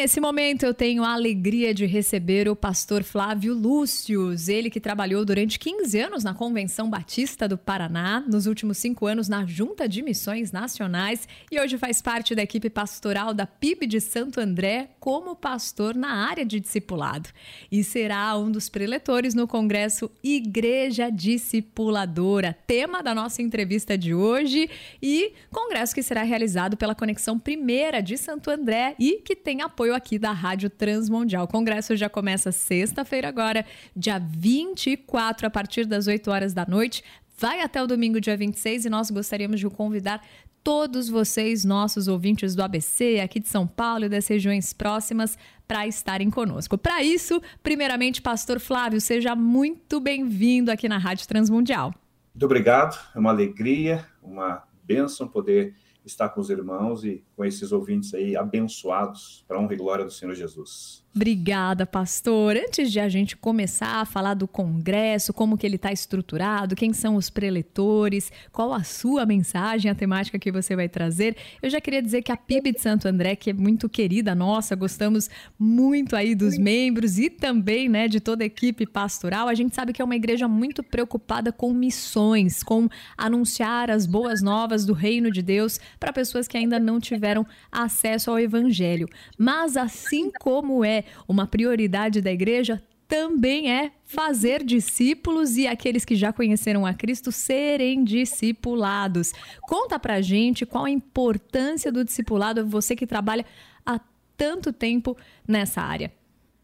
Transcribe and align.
nesse 0.00 0.18
momento 0.18 0.62
eu 0.62 0.72
tenho 0.72 1.04
a 1.04 1.12
alegria 1.12 1.74
de 1.74 1.84
receber 1.84 2.48
o 2.48 2.56
pastor 2.56 3.04
Flávio 3.04 3.52
Lúcius, 3.52 4.48
ele 4.48 4.70
que 4.70 4.80
trabalhou 4.80 5.26
durante 5.26 5.58
15 5.58 6.00
anos 6.00 6.24
na 6.24 6.32
Convenção 6.32 6.88
Batista 6.88 7.46
do 7.46 7.58
Paraná, 7.58 8.24
nos 8.26 8.46
últimos 8.46 8.78
cinco 8.78 9.04
anos 9.04 9.28
na 9.28 9.44
Junta 9.44 9.86
de 9.86 10.00
Missões 10.00 10.52
Nacionais 10.52 11.28
e 11.52 11.60
hoje 11.60 11.76
faz 11.76 12.00
parte 12.00 12.34
da 12.34 12.42
equipe 12.42 12.70
pastoral 12.70 13.34
da 13.34 13.46
PIB 13.46 13.86
de 13.86 14.00
Santo 14.00 14.40
André 14.40 14.88
como 14.98 15.36
pastor 15.36 15.94
na 15.94 16.26
área 16.26 16.46
de 16.46 16.58
discipulado. 16.58 17.28
E 17.70 17.84
será 17.84 18.38
um 18.38 18.50
dos 18.50 18.70
preletores 18.70 19.34
no 19.34 19.46
Congresso 19.46 20.10
Igreja 20.24 21.10
Discipuladora, 21.10 22.56
tema 22.66 23.02
da 23.02 23.14
nossa 23.14 23.42
entrevista 23.42 23.98
de 23.98 24.14
hoje 24.14 24.70
e 25.02 25.34
congresso 25.50 25.94
que 25.94 26.02
será 26.02 26.22
realizado 26.22 26.74
pela 26.74 26.94
Conexão 26.94 27.38
Primeira 27.38 28.00
de 28.00 28.16
Santo 28.16 28.50
André 28.50 28.94
e 28.98 29.16
que 29.18 29.36
tem 29.36 29.60
apoio 29.60 29.89
aqui 29.94 30.18
da 30.18 30.32
Rádio 30.32 30.70
Transmundial. 30.70 31.44
O 31.44 31.48
congresso 31.48 31.96
já 31.96 32.08
começa 32.08 32.52
sexta-feira 32.52 33.28
agora, 33.28 33.64
dia 33.94 34.18
24, 34.18 35.46
a 35.46 35.50
partir 35.50 35.86
das 35.86 36.06
8 36.06 36.30
horas 36.30 36.52
da 36.52 36.66
noite. 36.66 37.02
Vai 37.38 37.62
até 37.62 37.82
o 37.82 37.86
domingo, 37.86 38.20
dia 38.20 38.36
26, 38.36 38.84
e 38.84 38.90
nós 38.90 39.10
gostaríamos 39.10 39.60
de 39.60 39.68
convidar 39.70 40.22
todos 40.62 41.08
vocês, 41.08 41.64
nossos 41.64 42.06
ouvintes 42.06 42.54
do 42.54 42.62
ABC, 42.62 43.20
aqui 43.20 43.40
de 43.40 43.48
São 43.48 43.66
Paulo 43.66 44.04
e 44.04 44.08
das 44.08 44.26
regiões 44.26 44.72
próximas, 44.72 45.38
para 45.66 45.86
estarem 45.86 46.30
conosco. 46.30 46.76
Para 46.76 47.02
isso, 47.02 47.40
primeiramente, 47.62 48.20
Pastor 48.20 48.60
Flávio, 48.60 49.00
seja 49.00 49.34
muito 49.34 50.00
bem-vindo 50.00 50.70
aqui 50.70 50.88
na 50.88 50.98
Rádio 50.98 51.26
Transmundial. 51.26 51.94
Muito 52.34 52.44
obrigado, 52.44 52.98
é 53.14 53.18
uma 53.18 53.30
alegria, 53.30 54.04
uma 54.22 54.62
bênção 54.84 55.26
poder 55.26 55.74
estar 56.04 56.28
com 56.30 56.40
os 56.40 56.50
irmãos 56.50 57.04
e 57.04 57.24
com 57.40 57.44
esses 57.46 57.72
ouvintes 57.72 58.12
aí 58.12 58.36
abençoados 58.36 59.42
para 59.48 59.56
a 59.56 59.60
honra 59.62 59.72
e 59.72 59.76
glória 59.78 60.04
do 60.04 60.10
Senhor 60.10 60.34
Jesus. 60.34 61.02
Obrigada, 61.12 61.84
pastor. 61.86 62.56
Antes 62.56 62.92
de 62.92 63.00
a 63.00 63.08
gente 63.08 63.36
começar 63.36 63.96
a 63.96 64.04
falar 64.04 64.34
do 64.34 64.46
congresso, 64.46 65.32
como 65.32 65.58
que 65.58 65.66
ele 65.66 65.74
está 65.74 65.90
estruturado, 65.90 66.76
quem 66.76 66.92
são 66.92 67.16
os 67.16 67.28
preletores, 67.28 68.30
qual 68.52 68.72
a 68.72 68.84
sua 68.84 69.26
mensagem, 69.26 69.90
a 69.90 69.94
temática 69.94 70.38
que 70.38 70.52
você 70.52 70.76
vai 70.76 70.88
trazer, 70.88 71.36
eu 71.60 71.68
já 71.68 71.80
queria 71.80 72.00
dizer 72.00 72.22
que 72.22 72.30
a 72.30 72.36
PIB 72.36 72.72
de 72.72 72.80
Santo 72.80 73.08
André, 73.08 73.34
que 73.34 73.50
é 73.50 73.52
muito 73.52 73.88
querida 73.88 74.36
nossa, 74.36 74.76
gostamos 74.76 75.28
muito 75.58 76.14
aí 76.14 76.32
dos 76.32 76.56
membros 76.56 77.18
e 77.18 77.28
também, 77.28 77.88
né, 77.88 78.06
de 78.06 78.20
toda 78.20 78.44
a 78.44 78.46
equipe 78.46 78.86
pastoral. 78.86 79.48
A 79.48 79.54
gente 79.54 79.74
sabe 79.74 79.92
que 79.92 80.00
é 80.00 80.04
uma 80.04 80.14
igreja 80.14 80.46
muito 80.46 80.80
preocupada 80.80 81.50
com 81.50 81.72
missões, 81.72 82.62
com 82.62 82.88
anunciar 83.18 83.90
as 83.90 84.06
boas 84.06 84.40
novas 84.42 84.86
do 84.86 84.92
reino 84.92 85.28
de 85.28 85.42
Deus 85.42 85.80
para 85.98 86.12
pessoas 86.12 86.46
que 86.46 86.56
ainda 86.56 86.78
não 86.78 87.00
tiveram 87.00 87.29
acesso 87.70 88.30
ao 88.30 88.38
evangelho. 88.38 89.08
Mas 89.38 89.76
assim 89.76 90.30
como 90.40 90.84
é 90.84 91.04
uma 91.28 91.46
prioridade 91.46 92.20
da 92.20 92.32
igreja, 92.32 92.82
também 93.10 93.72
é 93.72 93.90
fazer 94.04 94.62
discípulos 94.62 95.56
e 95.56 95.66
aqueles 95.66 96.04
que 96.04 96.14
já 96.14 96.32
conheceram 96.32 96.86
a 96.86 96.94
Cristo 96.94 97.32
serem 97.32 98.04
discipulados. 98.04 99.32
Conta 99.62 99.98
pra 99.98 100.20
gente 100.20 100.64
qual 100.64 100.84
a 100.84 100.90
importância 100.90 101.90
do 101.90 102.04
discipulado, 102.04 102.64
você 102.64 102.94
que 102.94 103.08
trabalha 103.08 103.44
há 103.84 104.00
tanto 104.36 104.72
tempo 104.72 105.16
nessa 105.46 105.82
área. 105.82 106.12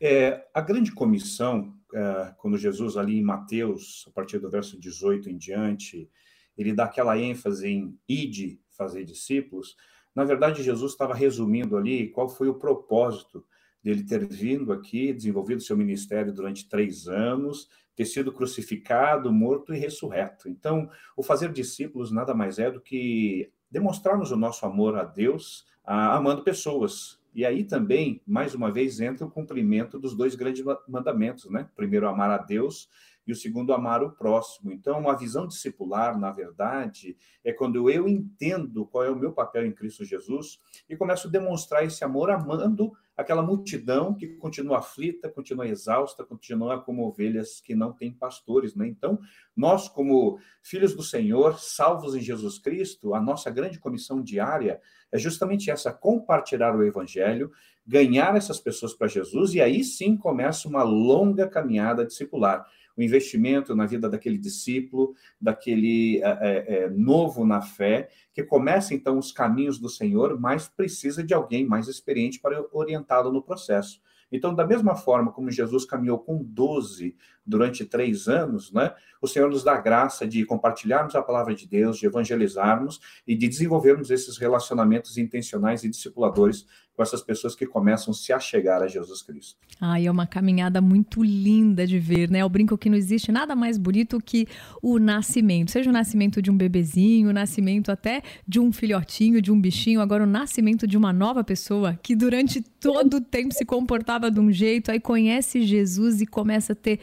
É, 0.00 0.46
a 0.54 0.60
grande 0.60 0.92
comissão, 0.92 1.74
é, 1.92 2.32
quando 2.38 2.56
Jesus 2.56 2.96
ali 2.96 3.18
em 3.18 3.24
Mateus, 3.24 4.04
a 4.06 4.10
partir 4.12 4.38
do 4.38 4.48
verso 4.48 4.78
18 4.78 5.28
em 5.28 5.36
diante, 5.36 6.08
ele 6.56 6.72
dá 6.72 6.84
aquela 6.84 7.18
ênfase 7.18 7.68
em 7.68 7.98
ide 8.08 8.60
fazer 8.70 9.04
discípulos, 9.04 9.74
na 10.16 10.24
verdade 10.24 10.62
Jesus 10.62 10.92
estava 10.92 11.14
resumindo 11.14 11.76
ali 11.76 12.08
qual 12.08 12.26
foi 12.26 12.48
o 12.48 12.54
propósito 12.54 13.44
dele 13.84 14.02
ter 14.02 14.26
vindo 14.26 14.72
aqui, 14.72 15.12
desenvolvido 15.12 15.60
seu 15.60 15.76
ministério 15.76 16.32
durante 16.32 16.68
três 16.68 17.06
anos, 17.06 17.68
ter 17.94 18.06
sido 18.06 18.32
crucificado, 18.32 19.30
morto 19.30 19.74
e 19.74 19.78
ressurreto. 19.78 20.48
Então, 20.48 20.90
o 21.16 21.22
fazer 21.22 21.52
discípulos 21.52 22.10
nada 22.10 22.34
mais 22.34 22.58
é 22.58 22.70
do 22.70 22.80
que 22.80 23.50
demonstrarmos 23.70 24.32
o 24.32 24.36
nosso 24.36 24.64
amor 24.64 24.96
a 24.96 25.04
Deus, 25.04 25.66
a, 25.84 26.16
amando 26.16 26.42
pessoas. 26.42 27.20
E 27.34 27.44
aí 27.44 27.62
também, 27.64 28.20
mais 28.26 28.54
uma 28.54 28.72
vez, 28.72 28.98
entra 28.98 29.26
o 29.26 29.30
cumprimento 29.30 29.98
dos 29.98 30.16
dois 30.16 30.34
grandes 30.34 30.64
mandamentos, 30.88 31.50
né? 31.50 31.68
Primeiro, 31.76 32.08
amar 32.08 32.30
a 32.30 32.38
Deus 32.38 32.88
e 33.26 33.32
o 33.32 33.36
segundo, 33.36 33.72
amar 33.72 34.02
o 34.02 34.12
próximo. 34.12 34.72
Então, 34.72 35.08
a 35.08 35.16
visão 35.16 35.46
discipular, 35.46 36.18
na 36.18 36.30
verdade, 36.30 37.16
é 37.44 37.52
quando 37.52 37.90
eu 37.90 38.06
entendo 38.06 38.86
qual 38.86 39.04
é 39.04 39.10
o 39.10 39.16
meu 39.16 39.32
papel 39.32 39.66
em 39.66 39.72
Cristo 39.72 40.04
Jesus 40.04 40.60
e 40.88 40.96
começo 40.96 41.26
a 41.26 41.30
demonstrar 41.30 41.84
esse 41.84 42.04
amor 42.04 42.30
amando 42.30 42.92
aquela 43.16 43.42
multidão 43.42 44.14
que 44.14 44.28
continua 44.36 44.78
aflita, 44.78 45.28
continua 45.28 45.66
exausta, 45.66 46.22
continua 46.22 46.80
como 46.80 47.06
ovelhas 47.06 47.60
que 47.60 47.74
não 47.74 47.92
têm 47.92 48.12
pastores. 48.12 48.74
Né? 48.74 48.86
Então, 48.86 49.18
nós, 49.56 49.88
como 49.88 50.38
filhos 50.62 50.94
do 50.94 51.02
Senhor, 51.02 51.58
salvos 51.58 52.14
em 52.14 52.20
Jesus 52.20 52.58
Cristo, 52.58 53.14
a 53.14 53.20
nossa 53.20 53.50
grande 53.50 53.80
comissão 53.80 54.22
diária 54.22 54.80
é 55.10 55.18
justamente 55.18 55.70
essa: 55.70 55.92
compartilhar 55.92 56.76
o 56.76 56.84
Evangelho, 56.84 57.50
ganhar 57.86 58.36
essas 58.36 58.60
pessoas 58.60 58.92
para 58.92 59.08
Jesus, 59.08 59.54
e 59.54 59.60
aí 59.60 59.82
sim 59.82 60.16
começa 60.16 60.68
uma 60.68 60.82
longa 60.82 61.48
caminhada 61.48 62.04
discipular 62.04 62.66
o 62.96 63.02
investimento 63.02 63.74
na 63.74 63.86
vida 63.86 64.08
daquele 64.08 64.38
discípulo, 64.38 65.14
daquele 65.40 66.22
é, 66.22 66.84
é, 66.84 66.90
novo 66.90 67.44
na 67.44 67.60
fé, 67.60 68.08
que 68.32 68.42
começa 68.42 68.94
então 68.94 69.18
os 69.18 69.30
caminhos 69.32 69.78
do 69.78 69.88
Senhor, 69.88 70.38
mas 70.40 70.68
precisa 70.68 71.22
de 71.22 71.34
alguém 71.34 71.66
mais 71.66 71.88
experiente 71.88 72.40
para 72.40 72.64
orientá-lo 72.72 73.30
no 73.32 73.42
processo. 73.42 74.00
Então, 74.30 74.54
da 74.54 74.66
mesma 74.66 74.96
forma 74.96 75.30
como 75.30 75.50
Jesus 75.50 75.84
caminhou 75.84 76.18
com 76.18 76.42
12 76.42 77.14
durante 77.46 77.84
três 77.84 78.28
anos, 78.28 78.72
né, 78.72 78.92
o 79.20 79.26
Senhor 79.26 79.50
nos 79.50 79.64
dá 79.64 79.80
graça 79.80 80.26
de 80.26 80.44
compartilharmos 80.44 81.14
a 81.14 81.22
palavra 81.22 81.54
de 81.54 81.66
Deus, 81.66 81.98
de 81.98 82.06
evangelizarmos 82.06 83.00
e 83.26 83.34
de 83.34 83.48
desenvolvermos 83.48 84.10
esses 84.10 84.36
relacionamentos 84.36 85.16
intencionais 85.16 85.84
e 85.84 85.88
discipuladores 85.88 86.66
com 86.94 87.02
essas 87.02 87.20
pessoas 87.20 87.54
que 87.54 87.66
começam 87.66 88.10
a 88.10 88.14
se 88.14 88.32
achegar 88.32 88.82
a 88.82 88.88
Jesus 88.88 89.20
Cristo. 89.22 89.56
Ah, 89.78 90.00
é 90.00 90.10
uma 90.10 90.26
caminhada 90.26 90.80
muito 90.80 91.22
linda 91.22 91.86
de 91.86 91.98
ver, 91.98 92.30
né? 92.30 92.38
Eu 92.40 92.48
brinco 92.48 92.78
que 92.78 92.88
não 92.88 92.96
existe 92.96 93.30
nada 93.30 93.54
mais 93.54 93.76
bonito 93.76 94.18
que 94.18 94.46
o 94.82 94.98
nascimento, 94.98 95.70
seja 95.70 95.90
o 95.90 95.92
nascimento 95.92 96.40
de 96.40 96.50
um 96.50 96.56
bebezinho, 96.56 97.28
o 97.28 97.32
nascimento 97.34 97.92
até 97.92 98.22
de 98.48 98.58
um 98.58 98.72
filhotinho, 98.72 99.42
de 99.42 99.52
um 99.52 99.60
bichinho, 99.60 100.00
agora 100.00 100.24
o 100.24 100.26
nascimento 100.26 100.86
de 100.86 100.96
uma 100.96 101.12
nova 101.12 101.44
pessoa 101.44 101.98
que 102.02 102.16
durante 102.16 102.62
todo 102.62 103.18
o 103.18 103.20
tempo 103.20 103.52
se 103.52 103.64
comportava 103.66 104.30
de 104.30 104.40
um 104.40 104.50
jeito, 104.50 104.90
aí 104.90 104.98
conhece 104.98 105.62
Jesus 105.62 106.22
e 106.22 106.26
começa 106.26 106.72
a 106.72 106.76
ter 106.76 107.00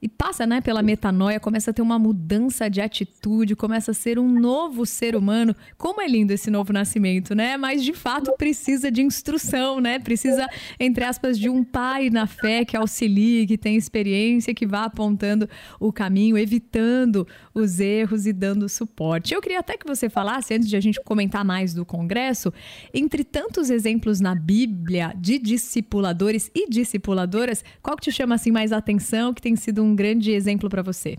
e 0.00 0.08
passa 0.08 0.46
né, 0.46 0.60
pela 0.60 0.82
metanoia, 0.82 1.40
começa 1.40 1.70
a 1.70 1.74
ter 1.74 1.80
uma 1.80 1.98
mudança 1.98 2.68
de 2.68 2.80
atitude, 2.80 3.56
começa 3.56 3.92
a 3.92 3.94
ser 3.94 4.18
um 4.18 4.28
novo 4.28 4.84
ser 4.84 5.16
humano. 5.16 5.56
Como 5.78 6.02
é 6.02 6.06
lindo 6.06 6.32
esse 6.32 6.50
novo 6.50 6.72
nascimento, 6.72 7.34
né? 7.34 7.56
Mas 7.56 7.82
de 7.82 7.94
fato 7.94 8.34
precisa 8.36 8.90
de 8.90 9.02
instrução, 9.02 9.80
né? 9.80 9.98
Precisa, 9.98 10.46
entre 10.78 11.02
aspas, 11.02 11.38
de 11.38 11.48
um 11.48 11.64
pai 11.64 12.10
na 12.10 12.26
fé 12.26 12.64
que 12.64 12.76
auxilie, 12.76 13.46
que 13.46 13.56
tem 13.56 13.76
experiência, 13.76 14.54
que 14.54 14.66
vá 14.66 14.84
apontando 14.84 15.48
o 15.80 15.90
caminho, 15.92 16.36
evitando 16.36 17.26
os 17.54 17.80
erros 17.80 18.26
e 18.26 18.32
dando 18.32 18.68
suporte. 18.68 19.32
Eu 19.32 19.40
queria 19.40 19.60
até 19.60 19.78
que 19.78 19.86
você 19.86 20.10
falasse, 20.10 20.54
antes 20.54 20.68
de 20.68 20.76
a 20.76 20.80
gente 20.80 21.00
comentar 21.02 21.44
mais 21.44 21.72
do 21.72 21.86
Congresso, 21.86 22.52
entre 22.92 23.24
tantos 23.24 23.70
exemplos 23.70 24.20
na 24.20 24.34
Bíblia 24.34 25.14
de 25.16 25.38
discipuladores 25.38 26.50
e 26.54 26.68
discipuladoras, 26.68 27.64
qual 27.82 27.96
que 27.96 28.04
te 28.04 28.12
chama 28.12 28.34
assim 28.34 28.50
mais 28.50 28.72
atenção, 28.72 29.32
que 29.32 29.40
tem 29.40 29.56
sido 29.56 29.82
um 29.82 29.85
grande 29.94 30.32
exemplo 30.32 30.68
para 30.68 30.82
você? 30.82 31.16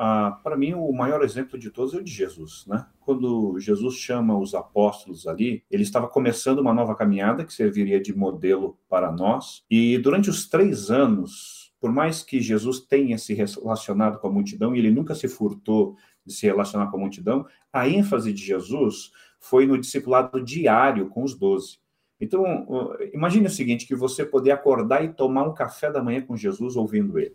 Ah, 0.00 0.38
para 0.44 0.56
mim, 0.56 0.74
o 0.74 0.92
maior 0.92 1.24
exemplo 1.24 1.58
de 1.58 1.70
todos 1.70 1.92
é 1.92 1.96
o 1.96 2.04
de 2.04 2.12
Jesus, 2.12 2.64
né? 2.68 2.86
Quando 3.00 3.58
Jesus 3.58 3.96
chama 3.96 4.38
os 4.38 4.54
apóstolos 4.54 5.26
ali, 5.26 5.64
ele 5.68 5.82
estava 5.82 6.06
começando 6.06 6.60
uma 6.60 6.72
nova 6.72 6.94
caminhada 6.94 7.44
que 7.44 7.52
serviria 7.52 8.00
de 8.00 8.16
modelo 8.16 8.78
para 8.88 9.10
nós. 9.10 9.64
E 9.68 9.98
durante 9.98 10.30
os 10.30 10.48
três 10.48 10.88
anos, 10.88 11.72
por 11.80 11.90
mais 11.90 12.22
que 12.22 12.40
Jesus 12.40 12.78
tenha 12.78 13.18
se 13.18 13.34
relacionado 13.34 14.20
com 14.20 14.28
a 14.28 14.32
multidão, 14.32 14.72
e 14.72 14.78
ele 14.78 14.92
nunca 14.92 15.16
se 15.16 15.26
furtou 15.26 15.96
de 16.24 16.32
se 16.32 16.46
relacionar 16.46 16.92
com 16.92 16.96
a 16.96 17.00
multidão, 17.00 17.44
a 17.72 17.88
ênfase 17.88 18.32
de 18.32 18.44
Jesus 18.44 19.10
foi 19.40 19.66
no 19.66 19.76
discipulado 19.76 20.40
diário 20.44 21.08
com 21.08 21.24
os 21.24 21.34
doze. 21.34 21.78
Então, 22.20 22.44
imagine 23.12 23.46
o 23.46 23.50
seguinte, 23.50 23.86
que 23.86 23.96
você 23.96 24.24
poder 24.24 24.52
acordar 24.52 25.04
e 25.04 25.08
tomar 25.08 25.42
um 25.42 25.54
café 25.54 25.90
da 25.90 26.02
manhã 26.02 26.20
com 26.20 26.36
Jesus 26.36 26.76
ouvindo 26.76 27.18
ele. 27.18 27.34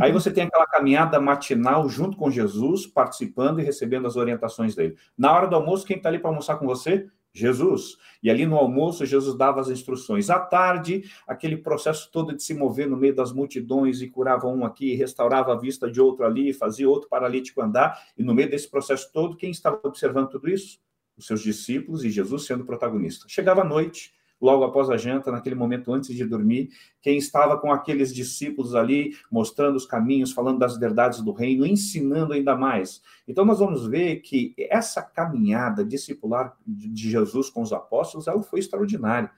Aí 0.00 0.12
você 0.12 0.30
tem 0.30 0.44
aquela 0.44 0.66
caminhada 0.66 1.20
matinal 1.20 1.88
junto 1.88 2.16
com 2.16 2.30
Jesus, 2.30 2.86
participando 2.86 3.60
e 3.60 3.62
recebendo 3.62 4.06
as 4.06 4.16
orientações 4.16 4.74
dele. 4.74 4.96
Na 5.16 5.32
hora 5.32 5.46
do 5.46 5.56
almoço, 5.56 5.86
quem 5.86 5.96
está 5.96 6.08
ali 6.08 6.18
para 6.18 6.30
almoçar 6.30 6.56
com 6.56 6.66
você? 6.66 7.06
Jesus. 7.36 7.98
E 8.22 8.30
ali 8.30 8.46
no 8.46 8.56
almoço, 8.56 9.04
Jesus 9.04 9.36
dava 9.36 9.60
as 9.60 9.68
instruções. 9.68 10.30
À 10.30 10.38
tarde, 10.38 11.04
aquele 11.28 11.58
processo 11.58 12.10
todo 12.10 12.34
de 12.34 12.42
se 12.42 12.54
mover 12.54 12.88
no 12.88 12.96
meio 12.96 13.14
das 13.14 13.30
multidões 13.30 14.00
e 14.00 14.08
curava 14.08 14.48
um 14.48 14.64
aqui, 14.64 14.94
restaurava 14.94 15.52
a 15.52 15.56
vista 15.56 15.90
de 15.90 16.00
outro 16.00 16.24
ali, 16.24 16.52
fazia 16.52 16.88
outro 16.88 17.08
paralítico 17.08 17.60
andar. 17.60 18.00
E 18.16 18.22
no 18.22 18.34
meio 18.34 18.50
desse 18.50 18.70
processo 18.70 19.12
todo, 19.12 19.36
quem 19.36 19.50
estava 19.50 19.78
observando 19.84 20.30
tudo 20.30 20.48
isso? 20.48 20.80
Os 21.16 21.26
seus 21.26 21.42
discípulos 21.42 22.04
e 22.04 22.10
Jesus 22.10 22.46
sendo 22.46 22.64
protagonista. 22.64 23.26
Chegava 23.28 23.60
a 23.60 23.64
noite, 23.64 24.14
logo 24.40 24.64
após 24.64 24.90
a 24.90 24.96
janta, 24.96 25.30
naquele 25.30 25.54
momento 25.54 25.92
antes 25.92 26.14
de 26.14 26.24
dormir, 26.24 26.70
quem 27.00 27.16
estava 27.16 27.58
com 27.58 27.72
aqueles 27.72 28.14
discípulos 28.14 28.74
ali, 28.74 29.14
mostrando 29.30 29.76
os 29.76 29.86
caminhos, 29.86 30.32
falando 30.32 30.58
das 30.58 30.78
verdades 30.78 31.22
do 31.22 31.32
reino, 31.32 31.66
ensinando 31.66 32.32
ainda 32.32 32.54
mais. 32.54 33.02
Então, 33.26 33.44
nós 33.44 33.58
vamos 33.58 33.86
ver 33.86 34.16
que 34.16 34.54
essa 34.58 35.02
caminhada 35.02 35.84
discipular 35.84 36.56
de 36.66 37.10
Jesus 37.10 37.48
com 37.48 37.62
os 37.62 37.72
apóstolos, 37.72 38.28
ela 38.28 38.42
foi 38.42 38.60
extraordinária. 38.60 39.30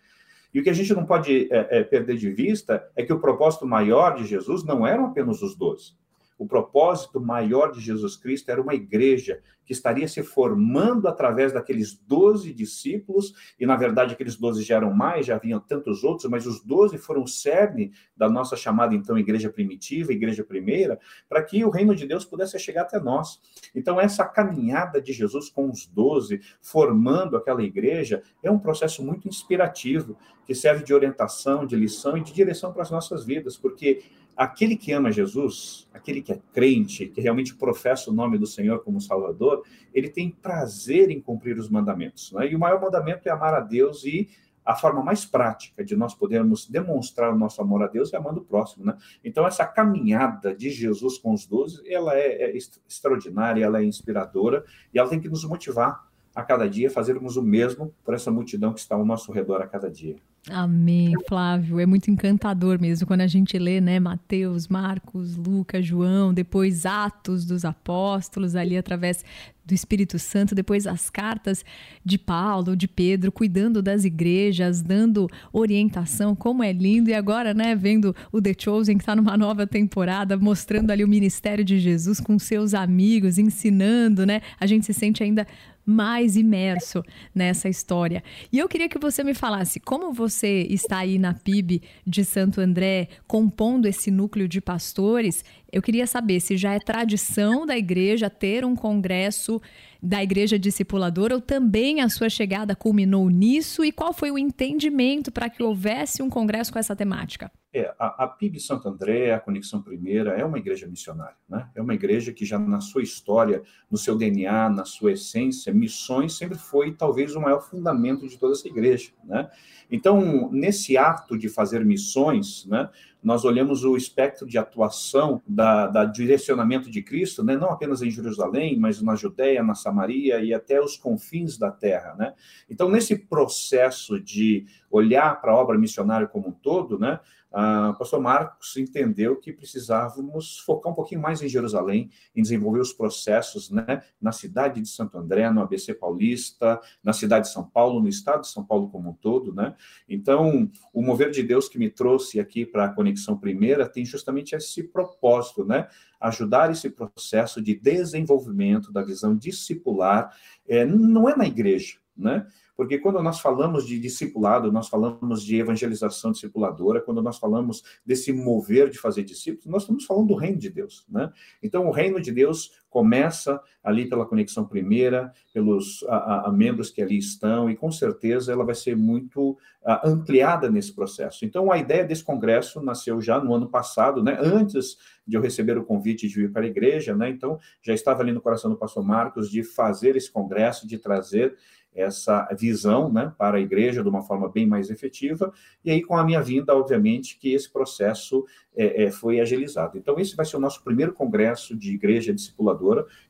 E 0.52 0.60
o 0.60 0.62
que 0.62 0.70
a 0.70 0.74
gente 0.74 0.94
não 0.94 1.04
pode 1.04 1.48
é, 1.52 1.78
é, 1.78 1.84
perder 1.84 2.16
de 2.16 2.30
vista 2.30 2.88
é 2.96 3.04
que 3.04 3.12
o 3.12 3.20
propósito 3.20 3.66
maior 3.66 4.14
de 4.14 4.26
Jesus 4.26 4.64
não 4.64 4.86
eram 4.86 5.06
apenas 5.06 5.42
os 5.42 5.54
doze. 5.54 5.92
O 6.38 6.46
propósito 6.46 7.20
maior 7.20 7.72
de 7.72 7.80
Jesus 7.80 8.16
Cristo 8.16 8.50
era 8.50 8.62
uma 8.62 8.74
igreja 8.74 9.42
que 9.68 9.72
estaria 9.74 10.08
se 10.08 10.22
formando 10.22 11.06
através 11.08 11.52
daqueles 11.52 11.94
doze 11.94 12.54
discípulos, 12.54 13.34
e 13.60 13.66
na 13.66 13.76
verdade 13.76 14.14
aqueles 14.14 14.34
doze 14.34 14.62
já 14.62 14.76
eram 14.76 14.94
mais, 14.94 15.26
já 15.26 15.36
haviam 15.36 15.60
tantos 15.60 16.02
outros, 16.02 16.30
mas 16.30 16.46
os 16.46 16.64
doze 16.64 16.96
foram 16.96 17.24
o 17.24 17.28
cerne 17.28 17.92
da 18.16 18.30
nossa 18.30 18.56
chamada, 18.56 18.94
então, 18.94 19.18
igreja 19.18 19.50
primitiva, 19.50 20.10
igreja 20.10 20.42
primeira, 20.42 20.98
para 21.28 21.42
que 21.42 21.62
o 21.66 21.68
reino 21.68 21.94
de 21.94 22.06
Deus 22.06 22.24
pudesse 22.24 22.58
chegar 22.58 22.82
até 22.82 22.98
nós. 22.98 23.42
Então, 23.74 24.00
essa 24.00 24.24
caminhada 24.24 25.02
de 25.02 25.12
Jesus 25.12 25.50
com 25.50 25.68
os 25.68 25.86
doze, 25.86 26.40
formando 26.62 27.36
aquela 27.36 27.62
igreja, 27.62 28.22
é 28.42 28.50
um 28.50 28.58
processo 28.58 29.04
muito 29.04 29.28
inspirativo, 29.28 30.16
que 30.46 30.54
serve 30.54 30.82
de 30.82 30.94
orientação, 30.94 31.66
de 31.66 31.76
lição 31.76 32.16
e 32.16 32.22
de 32.22 32.32
direção 32.32 32.72
para 32.72 32.80
as 32.80 32.90
nossas 32.90 33.22
vidas, 33.22 33.58
porque 33.58 34.02
aquele 34.38 34.76
que 34.76 34.92
ama 34.92 35.10
Jesus, 35.10 35.88
aquele 35.92 36.22
que 36.22 36.32
é 36.32 36.40
crente, 36.52 37.08
que 37.08 37.20
realmente 37.20 37.56
professa 37.56 38.08
o 38.08 38.14
nome 38.14 38.38
do 38.38 38.46
Senhor 38.46 38.84
como 38.84 39.00
Salvador, 39.00 39.64
ele 39.92 40.08
tem 40.08 40.30
prazer 40.30 41.10
em 41.10 41.20
cumprir 41.20 41.58
os 41.58 41.68
mandamentos. 41.68 42.30
Né? 42.30 42.52
E 42.52 42.54
o 42.54 42.58
maior 42.58 42.80
mandamento 42.80 43.28
é 43.28 43.32
amar 43.32 43.52
a 43.52 43.60
Deus 43.60 44.04
e 44.04 44.28
a 44.64 44.76
forma 44.76 45.02
mais 45.02 45.24
prática 45.24 45.84
de 45.84 45.96
nós 45.96 46.14
podermos 46.14 46.68
demonstrar 46.68 47.34
o 47.34 47.38
nosso 47.38 47.60
amor 47.60 47.82
a 47.82 47.88
Deus 47.88 48.12
é 48.12 48.16
amando 48.16 48.40
o 48.40 48.44
próximo, 48.44 48.84
né? 48.84 48.98
Então, 49.24 49.46
essa 49.46 49.64
caminhada 49.64 50.54
de 50.54 50.68
Jesus 50.68 51.16
com 51.16 51.32
os 51.32 51.46
doze, 51.46 51.80
ela 51.90 52.14
é, 52.14 52.50
é 52.50 52.56
extraordinária, 52.86 53.64
ela 53.64 53.80
é 53.80 53.84
inspiradora 53.84 54.62
e 54.92 54.98
ela 54.98 55.08
tem 55.08 55.18
que 55.18 55.28
nos 55.28 55.42
motivar 55.44 56.06
a 56.34 56.42
cada 56.42 56.68
dia 56.68 56.90
fazermos 56.90 57.38
o 57.38 57.42
mesmo 57.42 57.94
por 58.04 58.12
essa 58.12 58.30
multidão 58.30 58.74
que 58.74 58.80
está 58.80 58.94
ao 58.94 59.06
nosso 59.06 59.32
redor 59.32 59.62
a 59.62 59.66
cada 59.66 59.90
dia. 59.90 60.16
Amém, 60.50 61.12
Flávio. 61.28 61.78
É 61.78 61.84
muito 61.84 62.10
encantador 62.10 62.80
mesmo 62.80 63.06
quando 63.06 63.20
a 63.20 63.26
gente 63.26 63.58
lê, 63.58 63.80
né, 63.80 64.00
Mateus, 64.00 64.66
Marcos, 64.66 65.36
Lucas, 65.36 65.84
João, 65.84 66.32
depois 66.32 66.86
Atos 66.86 67.44
dos 67.44 67.64
Apóstolos, 67.64 68.56
ali 68.56 68.76
através 68.76 69.24
do 69.68 69.74
Espírito 69.74 70.18
Santo, 70.18 70.54
depois 70.54 70.86
as 70.86 71.10
cartas 71.10 71.64
de 72.02 72.18
Paulo, 72.18 72.74
de 72.74 72.88
Pedro, 72.88 73.30
cuidando 73.30 73.82
das 73.82 74.04
igrejas, 74.04 74.82
dando 74.82 75.28
orientação, 75.52 76.34
como 76.34 76.64
é 76.64 76.72
lindo. 76.72 77.10
E 77.10 77.14
agora, 77.14 77.52
né, 77.52 77.76
vendo 77.76 78.16
o 78.32 78.40
The 78.40 78.54
Chosen, 78.58 78.96
que 78.96 79.02
está 79.02 79.14
numa 79.14 79.36
nova 79.36 79.66
temporada, 79.66 80.36
mostrando 80.36 80.90
ali 80.90 81.04
o 81.04 81.08
ministério 81.08 81.64
de 81.64 81.78
Jesus 81.78 82.18
com 82.18 82.38
seus 82.38 82.72
amigos, 82.72 83.38
ensinando, 83.38 84.24
né? 84.24 84.40
A 84.58 84.66
gente 84.66 84.86
se 84.86 84.94
sente 84.94 85.22
ainda 85.22 85.46
mais 85.88 86.36
imerso 86.36 87.02
nessa 87.34 87.66
história. 87.66 88.22
E 88.52 88.58
eu 88.58 88.68
queria 88.68 88.90
que 88.90 88.98
você 88.98 89.24
me 89.24 89.32
falasse 89.32 89.80
como 89.80 90.12
você 90.12 90.66
está 90.68 90.98
aí 90.98 91.18
na 91.18 91.32
PIB 91.32 91.80
de 92.06 92.26
Santo 92.26 92.60
André, 92.60 93.08
compondo 93.26 93.88
esse 93.88 94.10
núcleo 94.10 94.46
de 94.46 94.60
pastores. 94.60 95.42
Eu 95.72 95.80
queria 95.80 96.06
saber 96.06 96.40
se 96.40 96.58
já 96.58 96.74
é 96.74 96.78
tradição 96.78 97.64
da 97.64 97.74
igreja 97.74 98.28
ter 98.28 98.66
um 98.66 98.76
congresso 98.76 99.57
da 100.02 100.22
igreja 100.22 100.58
discipuladora 100.58 101.34
ou 101.34 101.40
também 101.40 102.00
a 102.00 102.08
sua 102.08 102.28
chegada 102.28 102.76
culminou 102.76 103.28
nisso 103.28 103.84
e 103.84 103.92
qual 103.92 104.12
foi 104.12 104.30
o 104.30 104.38
entendimento 104.38 105.30
para 105.32 105.48
que 105.48 105.62
houvesse 105.62 106.22
um 106.22 106.30
congresso 106.30 106.72
com 106.72 106.78
essa 106.78 106.94
temática? 106.94 107.50
É, 107.70 107.94
a, 107.98 108.24
a 108.24 108.26
PIB 108.26 108.58
Santo 108.58 108.88
André, 108.88 109.32
a 109.32 109.38
Conexão 109.38 109.82
Primeira, 109.82 110.30
é 110.32 110.42
uma 110.42 110.56
igreja 110.56 110.86
missionária, 110.86 111.36
né? 111.46 111.68
É 111.74 111.82
uma 111.82 111.92
igreja 111.92 112.32
que 112.32 112.46
já 112.46 112.58
na 112.58 112.80
sua 112.80 113.02
história, 113.02 113.62
no 113.90 113.98
seu 113.98 114.16
DNA, 114.16 114.70
na 114.70 114.86
sua 114.86 115.12
essência, 115.12 115.72
missões 115.72 116.36
sempre 116.38 116.56
foi 116.56 116.94
talvez 116.94 117.36
o 117.36 117.40
maior 117.40 117.60
fundamento 117.60 118.26
de 118.26 118.38
toda 118.38 118.54
essa 118.54 118.66
igreja, 118.66 119.10
né? 119.22 119.50
Então, 119.90 120.50
nesse 120.52 120.96
ato 120.96 121.36
de 121.36 121.48
fazer 121.48 121.84
missões, 121.84 122.66
né, 122.66 122.90
nós 123.22 123.44
olhamos 123.44 123.84
o 123.84 123.96
espectro 123.96 124.46
de 124.46 124.58
atuação 124.58 125.42
da, 125.46 125.86
da, 125.86 126.04
direcionamento 126.04 126.90
de 126.90 127.02
Cristo, 127.02 127.42
né, 127.42 127.56
não 127.56 127.70
apenas 127.70 128.02
em 128.02 128.10
Jerusalém, 128.10 128.78
mas 128.78 129.00
na 129.02 129.16
Judéia, 129.16 129.62
na 129.62 129.74
Samaria 129.74 130.40
e 130.40 130.52
até 130.52 130.80
os 130.80 130.96
confins 130.96 131.56
da 131.56 131.70
terra. 131.70 132.14
Né? 132.18 132.34
Então, 132.68 132.88
nesse 132.90 133.16
processo 133.16 134.20
de 134.20 134.66
olhar 134.90 135.40
para 135.40 135.52
a 135.52 135.56
obra 135.56 135.78
missionária 135.78 136.28
como 136.28 136.48
um 136.48 136.52
todo, 136.52 136.98
né, 136.98 137.18
o 137.50 137.94
pastor 137.94 138.20
Marcos 138.20 138.76
entendeu 138.76 139.36
que 139.36 139.52
precisávamos 139.52 140.58
focar 140.58 140.92
um 140.92 140.94
pouquinho 140.94 141.20
mais 141.20 141.40
em 141.42 141.48
Jerusalém, 141.48 142.10
em 142.36 142.42
desenvolver 142.42 142.80
os 142.80 142.92
processos 142.92 143.70
né, 143.70 144.02
na 144.20 144.32
cidade 144.32 144.80
de 144.80 144.88
Santo 144.88 145.16
André, 145.16 145.50
no 145.50 145.62
ABC 145.62 145.94
Paulista, 145.94 146.80
na 147.02 147.12
cidade 147.12 147.46
de 147.46 147.52
São 147.52 147.64
Paulo, 147.64 148.00
no 148.00 148.08
estado 148.08 148.42
de 148.42 148.48
São 148.48 148.64
Paulo 148.64 148.90
como 148.90 149.10
um 149.10 149.14
todo. 149.14 149.54
Né? 149.54 149.74
Então, 150.08 150.70
o 150.92 151.02
mover 151.02 151.30
de 151.30 151.42
Deus 151.42 151.68
que 151.68 151.78
me 151.78 151.88
trouxe 151.88 152.38
aqui 152.38 152.66
para 152.66 152.84
a 152.84 152.92
Conexão 152.92 153.36
Primeira 153.36 153.88
tem 153.88 154.04
justamente 154.04 154.54
esse 154.54 154.82
propósito, 154.82 155.64
né? 155.64 155.88
ajudar 156.20 156.70
esse 156.70 156.90
processo 156.90 157.62
de 157.62 157.74
desenvolvimento 157.74 158.92
da 158.92 159.02
visão 159.02 159.36
discipular, 159.36 160.36
é, 160.66 160.84
não 160.84 161.28
é 161.28 161.36
na 161.36 161.46
igreja, 161.46 161.98
né? 162.16 162.46
Porque 162.78 162.96
quando 162.96 163.20
nós 163.20 163.40
falamos 163.40 163.84
de 163.84 163.98
discipulado, 163.98 164.70
nós 164.70 164.86
falamos 164.86 165.42
de 165.42 165.56
evangelização 165.56 166.30
discipuladora, 166.30 167.00
quando 167.00 167.20
nós 167.20 167.36
falamos 167.36 167.82
desse 168.06 168.32
mover 168.32 168.88
de 168.88 168.96
fazer 169.00 169.24
discípulos, 169.24 169.66
nós 169.66 169.82
estamos 169.82 170.04
falando 170.04 170.28
do 170.28 170.36
reino 170.36 170.58
de 170.58 170.70
Deus, 170.70 171.04
né? 171.08 171.32
Então, 171.60 171.88
o 171.88 171.90
reino 171.90 172.20
de 172.20 172.30
Deus 172.30 172.70
começa 172.88 173.60
ali 173.82 174.08
pela 174.08 174.26
conexão 174.26 174.64
primeira, 174.64 175.32
pelos 175.52 176.04
a, 176.08 176.48
a, 176.48 176.52
membros 176.52 176.90
que 176.90 177.02
ali 177.02 177.18
estão, 177.18 177.70
e 177.70 177.76
com 177.76 177.90
certeza 177.90 178.52
ela 178.52 178.64
vai 178.64 178.74
ser 178.74 178.96
muito 178.96 179.56
a, 179.84 180.08
ampliada 180.08 180.70
nesse 180.70 180.94
processo. 180.94 181.44
Então, 181.44 181.70
a 181.70 181.78
ideia 181.78 182.04
desse 182.04 182.24
congresso 182.24 182.80
nasceu 182.82 183.20
já 183.20 183.40
no 183.40 183.54
ano 183.54 183.68
passado, 183.68 184.22
né? 184.22 184.38
Antes 184.40 184.96
de 185.26 185.36
eu 185.36 185.42
receber 185.42 185.76
o 185.76 185.84
convite 185.84 186.26
de 186.26 186.34
vir 186.34 186.52
para 186.52 186.62
a 186.62 186.68
igreja, 186.68 187.14
né? 187.14 187.28
Então, 187.28 187.58
já 187.82 187.92
estava 187.92 188.22
ali 188.22 188.32
no 188.32 188.40
coração 188.40 188.70
do 188.70 188.76
pastor 188.76 189.04
Marcos 189.04 189.50
de 189.50 189.62
fazer 189.62 190.16
esse 190.16 190.30
congresso, 190.30 190.86
de 190.86 190.98
trazer 190.98 191.56
essa 191.98 192.48
visão 192.56 193.12
né, 193.12 193.32
para 193.36 193.56
a 193.56 193.60
igreja 193.60 194.02
de 194.02 194.08
uma 194.08 194.22
forma 194.22 194.48
bem 194.48 194.66
mais 194.66 194.88
efetiva, 194.88 195.52
e 195.84 195.90
aí 195.90 196.02
com 196.02 196.16
a 196.16 196.24
minha 196.24 196.40
vinda, 196.40 196.74
obviamente, 196.74 197.36
que 197.38 197.52
esse 197.52 197.70
processo 197.70 198.46
é, 198.76 199.04
é, 199.04 199.10
foi 199.10 199.40
agilizado. 199.40 199.98
Então, 199.98 200.18
esse 200.18 200.36
vai 200.36 200.46
ser 200.46 200.56
o 200.56 200.60
nosso 200.60 200.82
primeiro 200.84 201.12
congresso 201.12 201.76
de 201.76 201.92
igreja 201.92 202.32
discipuladora, 202.32 202.77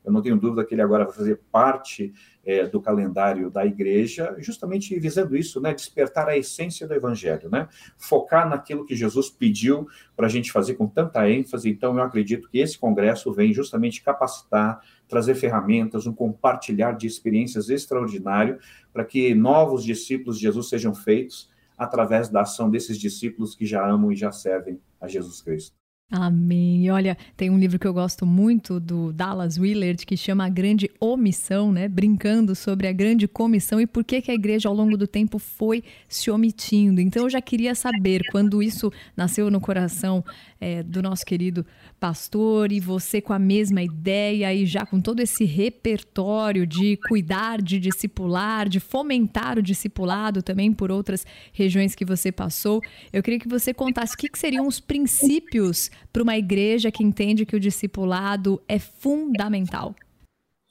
eu 0.03 0.11
não 0.11 0.21
tenho 0.21 0.37
dúvida 0.37 0.65
que 0.65 0.73
ele 0.73 0.81
agora 0.81 1.05
vai 1.05 1.13
fazer 1.13 1.39
parte 1.51 2.13
é, 2.45 2.65
do 2.65 2.81
calendário 2.81 3.49
da 3.49 3.65
igreja, 3.65 4.35
justamente 4.39 4.97
visando 4.99 5.35
isso, 5.35 5.61
né, 5.61 5.73
despertar 5.73 6.27
a 6.27 6.37
essência 6.37 6.87
do 6.87 6.93
evangelho, 6.93 7.49
né, 7.49 7.67
focar 7.97 8.49
naquilo 8.49 8.85
que 8.85 8.95
Jesus 8.95 9.29
pediu 9.29 9.87
para 10.15 10.27
a 10.27 10.29
gente 10.29 10.51
fazer 10.51 10.75
com 10.75 10.87
tanta 10.87 11.29
ênfase, 11.29 11.69
então 11.69 11.95
eu 11.97 12.03
acredito 12.03 12.49
que 12.49 12.59
esse 12.59 12.77
congresso 12.77 13.31
vem 13.31 13.53
justamente 13.53 14.01
capacitar, 14.01 14.81
trazer 15.07 15.35
ferramentas, 15.35 16.05
um 16.05 16.13
compartilhar 16.13 16.93
de 16.93 17.07
experiências 17.07 17.69
extraordinário 17.69 18.59
para 18.93 19.05
que 19.05 19.33
novos 19.33 19.83
discípulos 19.83 20.37
de 20.37 20.43
Jesus 20.43 20.69
sejam 20.69 20.93
feitos 20.93 21.49
através 21.77 22.27
da 22.29 22.41
ação 22.41 22.69
desses 22.69 22.97
discípulos 22.97 23.55
que 23.55 23.65
já 23.65 23.87
amam 23.87 24.11
e 24.11 24.15
já 24.15 24.31
servem 24.31 24.79
a 24.99 25.07
Jesus 25.07 25.41
Cristo. 25.41 25.78
Amém. 26.11 26.85
E 26.85 26.89
olha, 26.89 27.15
tem 27.37 27.51
um 27.51 27.59
livro 27.59 27.77
que 27.77 27.85
eu 27.85 27.93
gosto 27.93 28.25
muito 28.25 28.79
do 28.79 29.13
Dallas 29.13 29.59
Willard 29.59 30.03
que 30.07 30.17
chama 30.17 30.43
A 30.43 30.49
Grande 30.49 30.89
Omissão, 30.99 31.71
né? 31.71 31.87
Brincando 31.87 32.55
sobre 32.55 32.87
a 32.87 32.91
grande 32.91 33.27
comissão 33.27 33.79
e 33.79 33.85
por 33.85 34.03
que, 34.03 34.19
que 34.19 34.31
a 34.31 34.33
igreja 34.33 34.67
ao 34.67 34.73
longo 34.73 34.97
do 34.97 35.05
tempo 35.05 35.37
foi 35.37 35.83
se 36.07 36.31
omitindo. 36.31 36.99
Então 36.99 37.25
eu 37.25 37.29
já 37.29 37.39
queria 37.39 37.75
saber 37.75 38.23
quando 38.31 38.63
isso 38.63 38.91
nasceu 39.15 39.51
no 39.51 39.61
coração 39.61 40.25
é, 40.59 40.81
do 40.81 41.03
nosso 41.03 41.23
querido 41.23 41.63
pastor 41.99 42.71
e 42.71 42.79
você 42.79 43.21
com 43.21 43.31
a 43.31 43.39
mesma 43.39 43.83
ideia 43.83 44.51
e 44.51 44.65
já 44.65 44.87
com 44.87 44.99
todo 44.99 45.19
esse 45.19 45.45
repertório 45.45 46.65
de 46.65 46.97
cuidar, 47.07 47.61
de 47.61 47.77
discipular, 47.77 48.67
de 48.67 48.79
fomentar 48.79 49.59
o 49.59 49.61
discipulado 49.61 50.41
também 50.41 50.73
por 50.73 50.91
outras 50.91 51.23
regiões 51.53 51.93
que 51.93 52.03
você 52.03 52.31
passou. 52.31 52.81
Eu 53.13 53.21
queria 53.21 53.39
que 53.39 53.47
você 53.47 53.75
contasse 53.75 54.15
o 54.15 54.17
que, 54.17 54.27
que 54.27 54.39
seriam 54.39 54.65
os 54.65 54.79
princípios 54.79 55.91
para 56.11 56.23
uma 56.23 56.37
igreja 56.37 56.91
que 56.91 57.03
entende 57.03 57.45
que 57.45 57.55
o 57.55 57.59
discipulado 57.59 58.61
é 58.67 58.79
fundamental. 58.79 59.95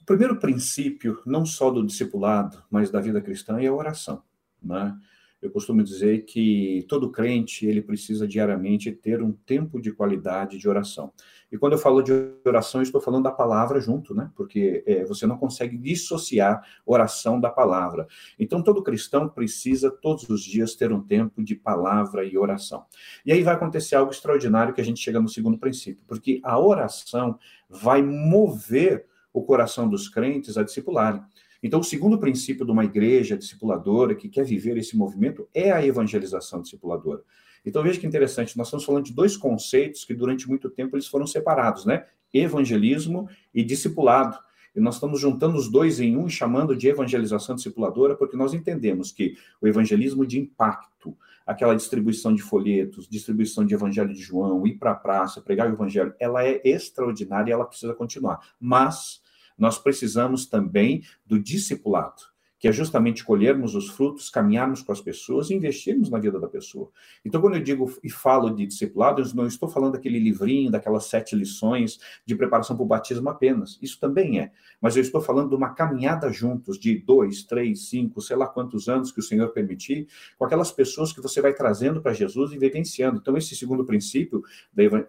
O 0.01 0.05
primeiro 0.05 0.39
princípio, 0.39 1.21
não 1.25 1.45
só 1.45 1.69
do 1.69 1.85
discipulado, 1.85 2.63
mas 2.69 2.89
da 2.89 2.99
vida 2.99 3.21
cristã, 3.21 3.59
é 3.59 3.67
a 3.67 3.73
oração. 3.73 4.23
Né? 4.61 4.95
Eu 5.41 5.49
costumo 5.49 5.81
dizer 5.81 6.25
que 6.25 6.85
todo 6.89 7.11
crente 7.11 7.65
ele 7.65 7.81
precisa 7.81 8.27
diariamente 8.27 8.91
ter 8.91 9.21
um 9.21 9.31
tempo 9.31 9.81
de 9.81 9.91
qualidade 9.91 10.57
de 10.57 10.67
oração. 10.67 11.13
E 11.51 11.57
quando 11.57 11.73
eu 11.73 11.79
falo 11.79 12.01
de 12.01 12.11
oração, 12.45 12.81
estou 12.81 13.01
falando 13.01 13.23
da 13.23 13.31
palavra 13.31 13.79
junto, 13.79 14.13
né? 14.13 14.29
Porque 14.35 14.83
é, 14.85 15.03
você 15.05 15.25
não 15.25 15.37
consegue 15.37 15.77
dissociar 15.77 16.63
oração 16.85 17.39
da 17.39 17.49
palavra. 17.49 18.07
Então, 18.37 18.61
todo 18.61 18.83
cristão 18.83 19.27
precisa 19.27 19.89
todos 19.89 20.29
os 20.29 20.43
dias 20.43 20.75
ter 20.75 20.91
um 20.91 21.01
tempo 21.01 21.43
de 21.43 21.55
palavra 21.55 22.23
e 22.23 22.37
oração. 22.37 22.85
E 23.25 23.31
aí 23.31 23.41
vai 23.41 23.55
acontecer 23.55 23.95
algo 23.95 24.11
extraordinário 24.11 24.73
que 24.73 24.81
a 24.81 24.85
gente 24.85 24.99
chega 24.99 25.19
no 25.19 25.29
segundo 25.29 25.57
princípio, 25.57 26.03
porque 26.07 26.39
a 26.43 26.59
oração 26.59 27.39
vai 27.67 28.01
mover 28.03 29.05
o 29.33 29.41
coração 29.43 29.89
dos 29.89 30.09
crentes 30.09 30.57
a 30.57 30.63
discipularem. 30.63 31.21
Então, 31.61 31.81
o 31.81 31.83
segundo 31.83 32.17
princípio 32.17 32.65
de 32.65 32.71
uma 32.71 32.85
igreja 32.85 33.37
discipuladora 33.37 34.15
que 34.15 34.29
quer 34.29 34.45
viver 34.45 34.77
esse 34.77 34.95
movimento 34.95 35.47
é 35.53 35.71
a 35.71 35.85
evangelização 35.85 36.61
discipuladora. 36.61 37.21
Então, 37.65 37.83
veja 37.83 37.99
que 37.99 38.07
interessante, 38.07 38.57
nós 38.57 38.67
estamos 38.67 38.85
falando 38.85 39.05
de 39.05 39.13
dois 39.13 39.35
conceitos 39.35 40.05
que 40.05 40.13
durante 40.13 40.47
muito 40.47 40.69
tempo 40.69 40.95
eles 40.95 41.07
foram 41.07 41.27
separados, 41.27 41.85
né? 41.85 42.05
Evangelismo 42.33 43.27
e 43.53 43.63
discipulado. 43.63 44.37
E 44.75 44.79
nós 44.79 44.95
estamos 44.95 45.19
juntando 45.19 45.57
os 45.57 45.69
dois 45.69 45.99
em 45.99 46.15
um 46.15 46.27
e 46.27 46.29
chamando 46.29 46.75
de 46.75 46.87
evangelização 46.87 47.55
discipuladora, 47.55 48.15
porque 48.15 48.37
nós 48.37 48.53
entendemos 48.53 49.11
que 49.11 49.35
o 49.59 49.67
evangelismo 49.67 50.25
de 50.25 50.39
impacto, 50.39 51.17
aquela 51.45 51.75
distribuição 51.75 52.33
de 52.33 52.41
folhetos, 52.41 53.07
distribuição 53.07 53.65
de 53.65 53.73
evangelho 53.73 54.13
de 54.13 54.21
João, 54.21 54.65
ir 54.65 54.77
para 54.77 54.91
a 54.91 54.95
praça, 54.95 55.41
pregar 55.41 55.69
o 55.69 55.73
evangelho, 55.73 56.13
ela 56.19 56.45
é 56.45 56.61
extraordinária 56.63 57.49
e 57.49 57.53
ela 57.53 57.65
precisa 57.65 57.93
continuar. 57.93 58.39
Mas 58.59 59.21
nós 59.59 59.77
precisamos 59.77 60.45
também 60.45 61.03
do 61.25 61.39
discipulado 61.39 62.23
que 62.59 62.67
é 62.67 62.71
justamente 62.73 63.23
colhermos 63.23 63.73
os 63.73 63.89
frutos, 63.89 64.29
caminharmos 64.29 64.81
com 64.81 64.91
as 64.91 64.99
pessoas 64.99 65.49
e 65.49 65.53
investirmos 65.53 66.09
na 66.09 66.19
vida 66.19 66.37
da 66.37 66.47
pessoa. 66.47 66.91
Então, 67.23 67.39
quando 67.39 67.55
eu 67.55 67.63
digo 67.63 67.89
e 68.03 68.09
falo 68.09 68.49
de 68.49 68.65
discipulado, 68.65 69.21
eu 69.21 69.27
não 69.33 69.47
estou 69.47 69.69
falando 69.69 69.93
daquele 69.93 70.19
livrinho, 70.19 70.69
daquelas 70.69 71.05
sete 71.05 71.35
lições 71.35 71.99
de 72.25 72.35
preparação 72.35 72.75
para 72.75 72.83
o 72.83 72.85
batismo 72.87 73.29
apenas. 73.29 73.79
Isso 73.81 73.97
também 73.97 74.41
é. 74.41 74.51
Mas 74.81 74.97
eu 74.97 75.01
estou 75.01 75.21
falando 75.21 75.49
de 75.49 75.55
uma 75.55 75.69
caminhada 75.69 76.29
juntos 76.31 76.77
de 76.77 76.97
dois, 76.99 77.43
três, 77.43 77.87
cinco, 77.87 78.21
sei 78.21 78.35
lá 78.35 78.45
quantos 78.45 78.89
anos 78.89 79.11
que 79.11 79.19
o 79.21 79.23
Senhor 79.23 79.47
permitir, 79.49 80.07
com 80.37 80.43
aquelas 80.43 80.71
pessoas 80.71 81.13
que 81.13 81.21
você 81.21 81.41
vai 81.41 81.53
trazendo 81.53 82.01
para 82.01 82.11
Jesus 82.11 82.51
e 82.51 82.57
vivenciando. 82.57 83.19
Então, 83.21 83.37
esse 83.37 83.55
segundo 83.55 83.85
princípio, 83.85 84.43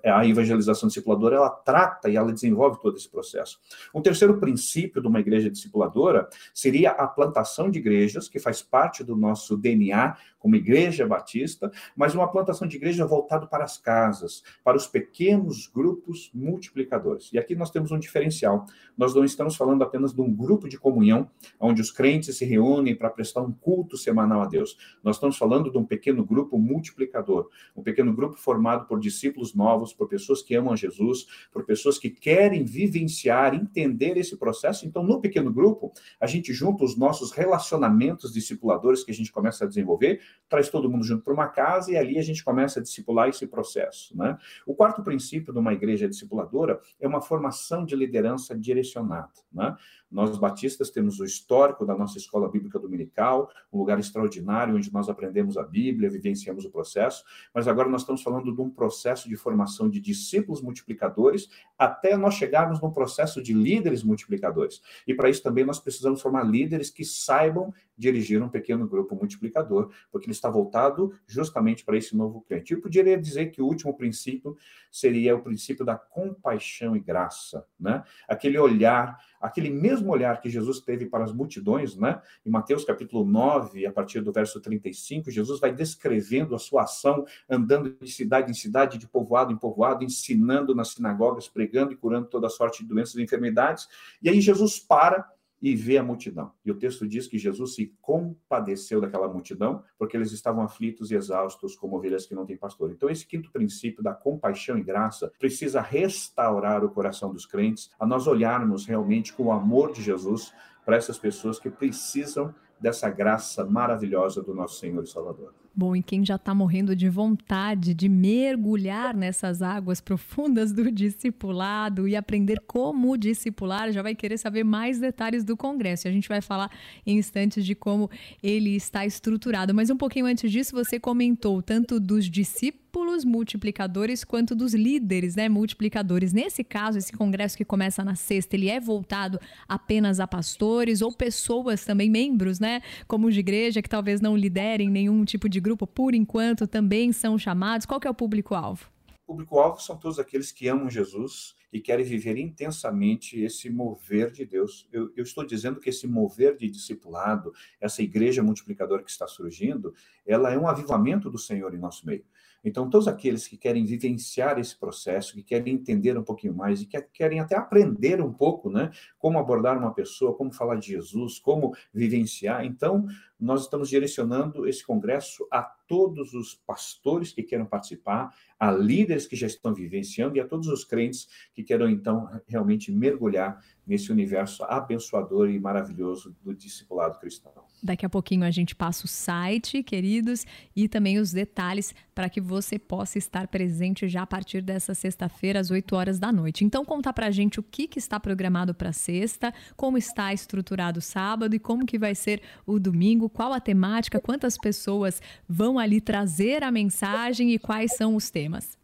a 0.05 0.25
evangelização 0.25 0.87
discipuladora, 0.87 1.37
ela 1.37 1.51
trata 1.51 2.09
e 2.09 2.17
ela 2.17 2.33
desenvolve 2.33 2.81
todo 2.81 2.97
esse 2.97 3.09
processo. 3.09 3.59
Um 3.93 4.01
terceiro 4.01 4.39
princípio 4.39 5.03
de 5.03 5.09
uma 5.09 5.19
igreja 5.19 5.51
discipuladora 5.51 6.29
seria 6.55 6.93
a 6.93 7.09
plantação 7.09 7.40
plantação 7.41 7.71
de 7.71 7.79
igrejas, 7.79 8.29
que 8.29 8.39
faz 8.39 8.63
parte 8.63 9.03
do 9.03 9.17
nosso 9.17 9.57
DNA 9.57 10.17
como 10.41 10.57
igreja 10.57 11.07
batista, 11.07 11.71
mas 11.95 12.15
uma 12.15 12.27
plantação 12.27 12.67
de 12.67 12.77
igreja 12.77 13.07
voltado 13.07 13.47
para 13.47 13.63
as 13.63 13.77
casas, 13.77 14.43
para 14.65 14.77
os 14.77 14.87
pequenos 14.87 15.67
grupos 15.67 16.31
multiplicadores. 16.35 17.31
E 17.33 17.39
aqui 17.39 17.55
nós 17.55 17.71
temos 17.71 17.93
um 17.93 17.99
diferencial. 17.99 18.65
Nós 18.97 19.15
não 19.15 19.23
estamos 19.23 19.55
falando 19.55 19.85
apenas 19.85 20.15
de 20.15 20.21
um 20.21 20.33
grupo 20.33 20.67
de 20.67 20.79
comunhão, 20.79 21.31
onde 21.59 21.83
os 21.83 21.91
crentes 21.91 22.39
se 22.39 22.45
reúnem 22.47 22.97
para 22.97 23.11
prestar 23.11 23.43
um 23.43 23.53
culto 23.53 23.99
semanal 23.99 24.41
a 24.41 24.47
Deus. 24.47 24.79
Nós 25.05 25.17
estamos 25.17 25.37
falando 25.37 25.71
de 25.71 25.77
um 25.77 25.85
pequeno 25.85 26.25
grupo 26.25 26.59
multiplicador, 26.59 27.51
um 27.77 27.83
pequeno 27.83 28.15
grupo 28.15 28.37
formado 28.39 28.87
por 28.87 28.99
discípulos 28.99 29.55
novos, 29.55 29.93
por 29.93 30.09
pessoas 30.09 30.43
que 30.43 30.55
amam 30.55 30.75
Jesus, 30.75 31.27
por 31.53 31.67
pessoas 31.67 31.99
que 31.99 32.09
querem 32.09 32.65
vivenciar, 32.65 33.55
entender 33.55 34.17
esse 34.17 34.37
processo. 34.39 34.87
Então, 34.87 35.03
no 35.03 35.21
pequeno 35.21 35.53
grupo, 35.53 35.93
a 36.19 36.27
gente 36.27 36.53
junta 36.55 36.83
os 36.83 36.97
nossos 36.97 37.30
os 37.31 37.37
relacionamentos 37.37 38.33
discipuladores 38.33 39.05
que 39.05 39.11
a 39.11 39.15
gente 39.15 39.33
começa 39.33 39.65
a 39.65 39.69
desenvolver, 39.69 40.21
traz 40.49 40.69
todo 40.69 40.91
mundo 40.91 41.05
junto 41.05 41.23
para 41.23 41.33
uma 41.33 41.49
casa 41.49 41.93
e 41.93 41.97
ali 41.97 42.19
a 42.19 42.23
gente 42.23 42.45
começa 42.45 42.81
a 42.81 42.83
discipular 42.83 43.29
esse 43.29 43.47
processo. 43.47 44.17
Né? 44.17 44.37
O 44.67 44.75
quarto 44.75 45.03
princípio 45.03 45.53
de 45.53 45.59
uma 45.59 45.73
igreja 45.73 46.09
discipuladora 46.09 46.81
é 47.01 47.07
uma 47.07 47.23
formação 47.23 47.85
de 47.85 47.95
liderança 47.95 48.57
direcionada. 48.57 49.31
Né? 49.53 49.77
Nós, 50.11 50.37
batistas, 50.37 50.91
temos 50.91 51.21
o 51.21 51.25
histórico 51.25 51.87
da 51.87 51.97
nossa 51.97 52.19
escola 52.19 52.51
bíblica 52.51 52.81
dominical, 52.81 53.49
um 53.73 53.79
lugar 53.79 53.99
extraordinário 53.99 54.75
onde 54.75 54.93
nós 54.93 55.09
aprendemos 55.09 55.57
a 55.57 55.63
Bíblia, 55.63 56.11
vivenciamos 56.11 56.65
o 56.65 56.71
processo, 56.71 57.25
mas 57.55 57.69
agora 57.69 57.89
nós 57.89 58.03
estamos 58.03 58.21
falando 58.21 58.53
de 58.53 58.61
um 58.61 58.69
processo 58.69 59.29
de 59.29 59.37
formação 59.37 59.89
de 59.89 60.01
discípulos 60.01 60.61
multiplicadores 60.61 61.49
até 61.79 62.17
nós 62.17 62.35
chegarmos 62.35 62.81
num 62.81 62.91
processo 62.91 63.41
de 63.41 63.53
líderes 63.53 64.03
multiplicadores. 64.03 64.83
E 65.07 65.15
para 65.15 65.31
isso 65.31 65.43
também 65.43 65.65
nós 65.65 65.79
precisamos 65.79 66.21
formar 66.21 66.43
líderes 66.43 66.91
que 66.91 67.05
saibam 67.25 67.73
dirigir 68.01 68.43
um 68.43 68.49
pequeno 68.49 68.89
grupo 68.89 69.15
multiplicador, 69.15 69.91
porque 70.11 70.25
ele 70.27 70.33
está 70.33 70.49
voltado 70.49 71.13
justamente 71.27 71.85
para 71.85 71.99
esse 71.99 72.17
novo 72.17 72.41
crente. 72.41 72.73
Eu 72.73 72.81
poderia 72.81 73.19
dizer 73.19 73.51
que 73.51 73.61
o 73.61 73.67
último 73.67 73.95
princípio 73.95 74.57
seria 74.91 75.37
o 75.37 75.43
princípio 75.43 75.85
da 75.85 75.97
compaixão 75.97 76.97
e 76.97 77.01
graça, 77.01 77.65
né? 77.79 78.03
Aquele 78.27 78.59
olhar, 78.59 79.19
aquele 79.39 79.69
mesmo 79.69 80.11
olhar 80.11 80.41
que 80.41 80.49
Jesus 80.49 80.81
teve 80.81 81.05
para 81.05 81.25
as 81.25 81.33
multidões, 81.33 81.95
né? 81.95 82.23
Em 82.45 82.51
Mateus 82.51 82.85
capítulo 82.87 83.23
9, 83.23 83.87
a 83.87 83.93
partir 83.93 84.23
do 84.23 84.33
verso 84.33 84.59
35, 84.61 85.31
Jesus 85.31 85.61
vai 85.61 85.71
descrevendo 85.71 86.55
a 86.55 86.59
sua 86.59 86.85
ação 86.85 87.27
andando 87.49 87.95
de 88.01 88.11
cidade 88.11 88.51
em 88.51 88.55
cidade, 88.55 88.97
de 88.97 89.07
povoado 89.07 89.53
em 89.53 89.59
povoado, 89.59 90.03
ensinando 90.03 90.75
nas 90.75 90.89
sinagogas, 90.93 91.49
pregando 91.49 91.93
e 91.93 91.97
curando 91.97 92.29
toda 92.29 92.49
sorte 92.49 92.83
de 92.83 92.89
doenças 92.89 93.17
e 93.17 93.23
enfermidades. 93.23 93.87
E 94.23 94.31
aí 94.31 94.41
Jesus 94.41 94.79
para 94.79 95.31
e 95.61 95.75
vê 95.75 95.99
a 95.99 96.03
multidão. 96.03 96.53
E 96.65 96.71
o 96.71 96.75
texto 96.75 97.07
diz 97.07 97.27
que 97.27 97.39
Jesus 97.39 97.75
se 97.75 97.95
compadeceu 98.01 99.01
daquela 99.01 99.29
multidão, 99.29 99.83
porque 99.99 100.17
eles 100.17 100.33
estavam 100.33 100.63
aflitos 100.63 101.11
e 101.11 101.15
exaustos, 101.15 101.77
como 101.77 101.97
ovelhas 101.97 102.27
que 102.27 102.35
não 102.35 102.47
têm 102.47 102.57
pastor. 102.57 102.91
Então, 102.91 103.11
esse 103.11 103.27
quinto 103.27 103.51
princípio 103.51 104.03
da 104.03 104.15
compaixão 104.15 104.79
e 104.79 104.83
graça 104.83 105.33
precisa 105.39 105.81
restaurar 105.81 106.85
o 106.85 106.91
coração 106.91 107.33
dos 107.33 107.45
crentes, 107.45 107.91
a 107.99 108.07
nós 108.07 108.27
olharmos 108.27 108.87
realmente 108.87 109.33
com 109.33 109.45
o 109.45 109.53
amor 109.53 109.93
de 109.93 110.03
Jesus 110.03 110.53
para 110.85 110.97
essas 110.97 111.19
pessoas 111.19 111.59
que 111.59 111.71
precisam 111.71 112.55
dessa 112.81 113.11
graça 113.11 113.65
maravilhosa 113.65 114.43
do 114.43 114.55
nosso 114.55 114.79
Senhor 114.79 115.05
e 115.05 115.07
Salvador. 115.07 115.55
Bom, 115.75 115.95
e 115.95 116.03
quem 116.03 116.25
já 116.25 116.35
está 116.35 116.53
morrendo 116.53 116.97
de 116.97 117.09
vontade 117.09 117.95
de 117.95 118.09
mergulhar 118.09 119.17
nessas 119.17 119.63
águas 119.63 120.01
profundas 120.01 120.73
do 120.73 120.91
discipulado 120.91 122.09
e 122.09 122.17
aprender 122.17 122.61
como 122.67 123.17
discipular, 123.17 123.93
já 123.93 124.03
vai 124.03 124.15
querer 124.15 124.37
saber 124.37 124.65
mais 124.65 124.99
detalhes 124.99 125.45
do 125.45 125.57
Congresso. 125.57 126.09
A 126.09 126.13
gente 126.13 126.29
vai 126.29 126.41
falar 126.41 126.71
em 127.07 127.19
instantes 127.19 127.65
de 127.65 127.77
como 127.77 128.11
ele 128.43 128.75
está 128.75 129.07
estruturado. 129.07 129.73
Mas 129.73 129.91
um 129.91 129.97
pouquinho 129.97 130.27
antes 130.27 130.51
disso, 130.51 130.75
você 130.75 130.99
comentou 130.99 131.63
tanto 131.63 132.01
dos 132.01 132.29
discípulos 132.29 132.81
multiplicadores 133.25 134.25
quanto 134.25 134.55
dos 134.55 134.75
líderes, 134.75 135.37
né, 135.37 135.49
multiplicadores. 135.49 136.33
Nesse 136.33 136.65
caso, 136.65 136.99
esse 136.99 137.13
congresso 137.13 137.57
que 137.57 137.65
começa 137.65 138.03
na 138.03 138.17
sexta, 138.17 138.57
ele 138.57 138.69
é 138.69 138.81
voltado 138.81 139.39
apenas 139.69 140.19
a 140.19 140.27
pastores 140.27 141.01
ou 141.01 141.13
pessoas 141.13 141.85
também 141.85 142.11
membros, 142.11 142.59
né, 142.59 142.83
como 143.07 143.31
de 143.31 143.39
igreja 143.39 143.81
que 143.81 143.89
talvez 143.89 144.21
não 144.21 144.37
liderem 144.37 144.91
nenhum 144.91 145.25
tipo 145.25 145.49
de 145.49 145.60
grupo 145.61 145.87
por 145.87 146.15
enquanto 146.15 146.67
também 146.67 147.13
são 147.13 147.39
chamados? 147.39 147.87
Qual 147.87 148.01
que 148.01 148.09
é 148.09 148.11
o 148.11 148.15
público-alvo? 148.15 148.87
O 149.27 149.33
público-alvo 149.35 149.81
são 149.81 149.97
todos 149.97 150.19
aqueles 150.19 150.51
que 150.51 150.69
amam 150.69 150.91
Jesus 150.91 151.55
e 151.73 151.81
querem 151.81 152.05
viver 152.05 152.37
intensamente 152.37 153.41
esse 153.41 153.71
mover 153.71 154.31
de 154.31 154.45
Deus. 154.45 154.89
Eu, 154.93 155.13
eu, 155.17 155.23
estou 155.23 155.47
dizendo 155.47 155.79
que 155.79 155.91
esse 155.91 156.07
mover 156.07 156.57
de 156.57 156.69
discipulado, 156.69 157.53
essa 157.81 158.03
igreja 158.03 158.43
multiplicadora 158.43 159.03
que 159.03 159.11
está 159.11 159.27
surgindo, 159.29 159.95
ela 160.27 160.53
é 160.53 160.59
um 160.59 160.67
avivamento 160.67 161.31
do 161.31 161.39
Senhor 161.39 161.73
em 161.75 161.79
nosso 161.79 162.05
meio. 162.07 162.25
Então, 162.63 162.91
todos 162.91 163.09
aqueles 163.09 163.49
que 163.49 163.57
querem 163.57 163.87
vivenciar 163.87 164.59
esse 164.59 164.77
processo, 164.77 165.33
que 165.33 165.43
querem 165.43 165.75
entender 165.75 166.19
um 166.19 166.23
pouquinho 166.23 166.55
mais 166.55 166.83
e 166.83 166.87
que 166.87 167.01
querem 167.13 167.41
até 167.41 167.57
aprender 167.57 168.21
um 168.21 168.33
pouco, 168.33 168.69
né, 168.69 168.91
como 169.19 169.39
abordar 169.39 169.79
uma 169.79 169.95
pessoa, 169.95 170.35
como 170.35 170.53
falar 170.53 170.77
de 170.77 170.89
Jesus, 170.89 171.39
como 171.39 171.75
vivenciar, 171.93 172.65
então, 172.65 173.07
nós 173.41 173.63
estamos 173.63 173.89
direcionando 173.89 174.67
esse 174.69 174.85
congresso 174.85 175.47
a 175.51 175.63
todos 175.63 176.35
os 176.35 176.55
pastores 176.55 177.33
que 177.33 177.43
queiram 177.43 177.67
participar, 177.67 178.33
a 178.59 178.71
líderes 178.71 179.27
que 179.27 179.35
já 179.35 179.47
estão 179.47 179.75
vivenciando 179.75 180.37
e 180.37 180.41
a 180.41 180.47
todos 180.47 180.69
os 180.69 180.85
crentes 180.85 181.27
que 181.55 181.65
queiram, 181.65 181.89
então, 181.89 182.29
realmente 182.47 182.93
mergulhar 182.93 183.59
nesse 183.87 184.13
universo 184.13 184.63
abençoador 184.65 185.49
e 185.49 185.59
maravilhoso 185.59 186.37
do 186.43 186.55
discipulado 186.55 187.19
cristão. 187.19 187.53
Daqui 187.83 188.05
a 188.05 188.11
pouquinho 188.11 188.45
a 188.45 188.51
gente 188.51 188.77
passa 188.77 189.07
o 189.07 189.09
site, 189.09 189.83
queridos, 189.83 190.45
e 190.77 190.87
também 190.87 191.19
os 191.19 191.33
detalhes 191.33 191.95
para 192.15 192.29
que 192.29 192.41
você 192.41 192.79
possa 192.79 193.17
estar 193.17 193.49
presente 193.49 194.07
já 194.07 194.23
a 194.23 194.27
partir 194.27 194.61
dessa 194.61 194.95
sexta-feira, 194.95 195.59
às 195.59 195.71
8 195.71 195.97
horas 195.97 196.19
da 196.19 196.31
noite. 196.31 196.65
Então, 196.65 196.85
conta 196.85 197.13
para 197.13 197.29
a 197.29 197.31
gente 197.31 197.59
o 197.59 197.63
que, 197.63 197.89
que 197.89 197.99
está 197.99 198.21
programado 198.21 198.75
para 198.75 198.93
sexta, 198.93 199.53
como 199.77 199.97
está 199.97 200.33
estruturado 200.35 200.99
o 200.99 201.03
sábado 201.03 201.57
e 201.57 201.59
como 201.59 201.87
que 201.87 201.99
vai 201.99 202.15
ser 202.15 202.43
o 202.67 202.79
domingo, 202.79 203.30
qual 203.31 203.53
a 203.53 203.61
temática, 203.61 204.21
quantas 204.21 204.59
pessoas 204.59 205.23
vão 205.49 205.79
ali 205.79 206.01
trazer 206.01 206.63
a 206.63 206.71
mensagem 206.71 207.53
e 207.53 207.59
quais 207.59 207.97
são 207.97 208.15
os 208.15 208.31
temas. 208.31 208.79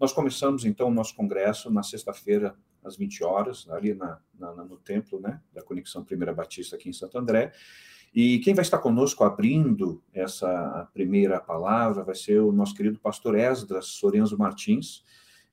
Nós 0.00 0.12
começamos, 0.12 0.64
então, 0.64 0.88
o 0.88 0.94
nosso 0.94 1.14
congresso 1.14 1.70
na 1.70 1.82
sexta-feira, 1.82 2.54
às 2.82 2.96
20 2.96 3.22
horas, 3.22 3.68
ali 3.70 3.94
na, 3.94 4.18
na, 4.38 4.52
no 4.52 4.78
templo 4.78 5.20
né, 5.20 5.40
da 5.52 5.62
Conexão 5.62 6.02
Primeira 6.02 6.32
Batista 6.32 6.76
aqui 6.76 6.88
em 6.88 6.92
Santo 6.92 7.18
André. 7.18 7.52
E 8.14 8.38
quem 8.40 8.54
vai 8.54 8.62
estar 8.62 8.78
conosco 8.78 9.22
abrindo 9.22 10.02
essa 10.12 10.88
primeira 10.92 11.38
palavra 11.38 12.02
vai 12.02 12.14
ser 12.14 12.40
o 12.40 12.50
nosso 12.50 12.74
querido 12.74 12.98
pastor 12.98 13.36
Esdras 13.36 13.86
Sorenzo 13.86 14.36
Martins. 14.36 15.04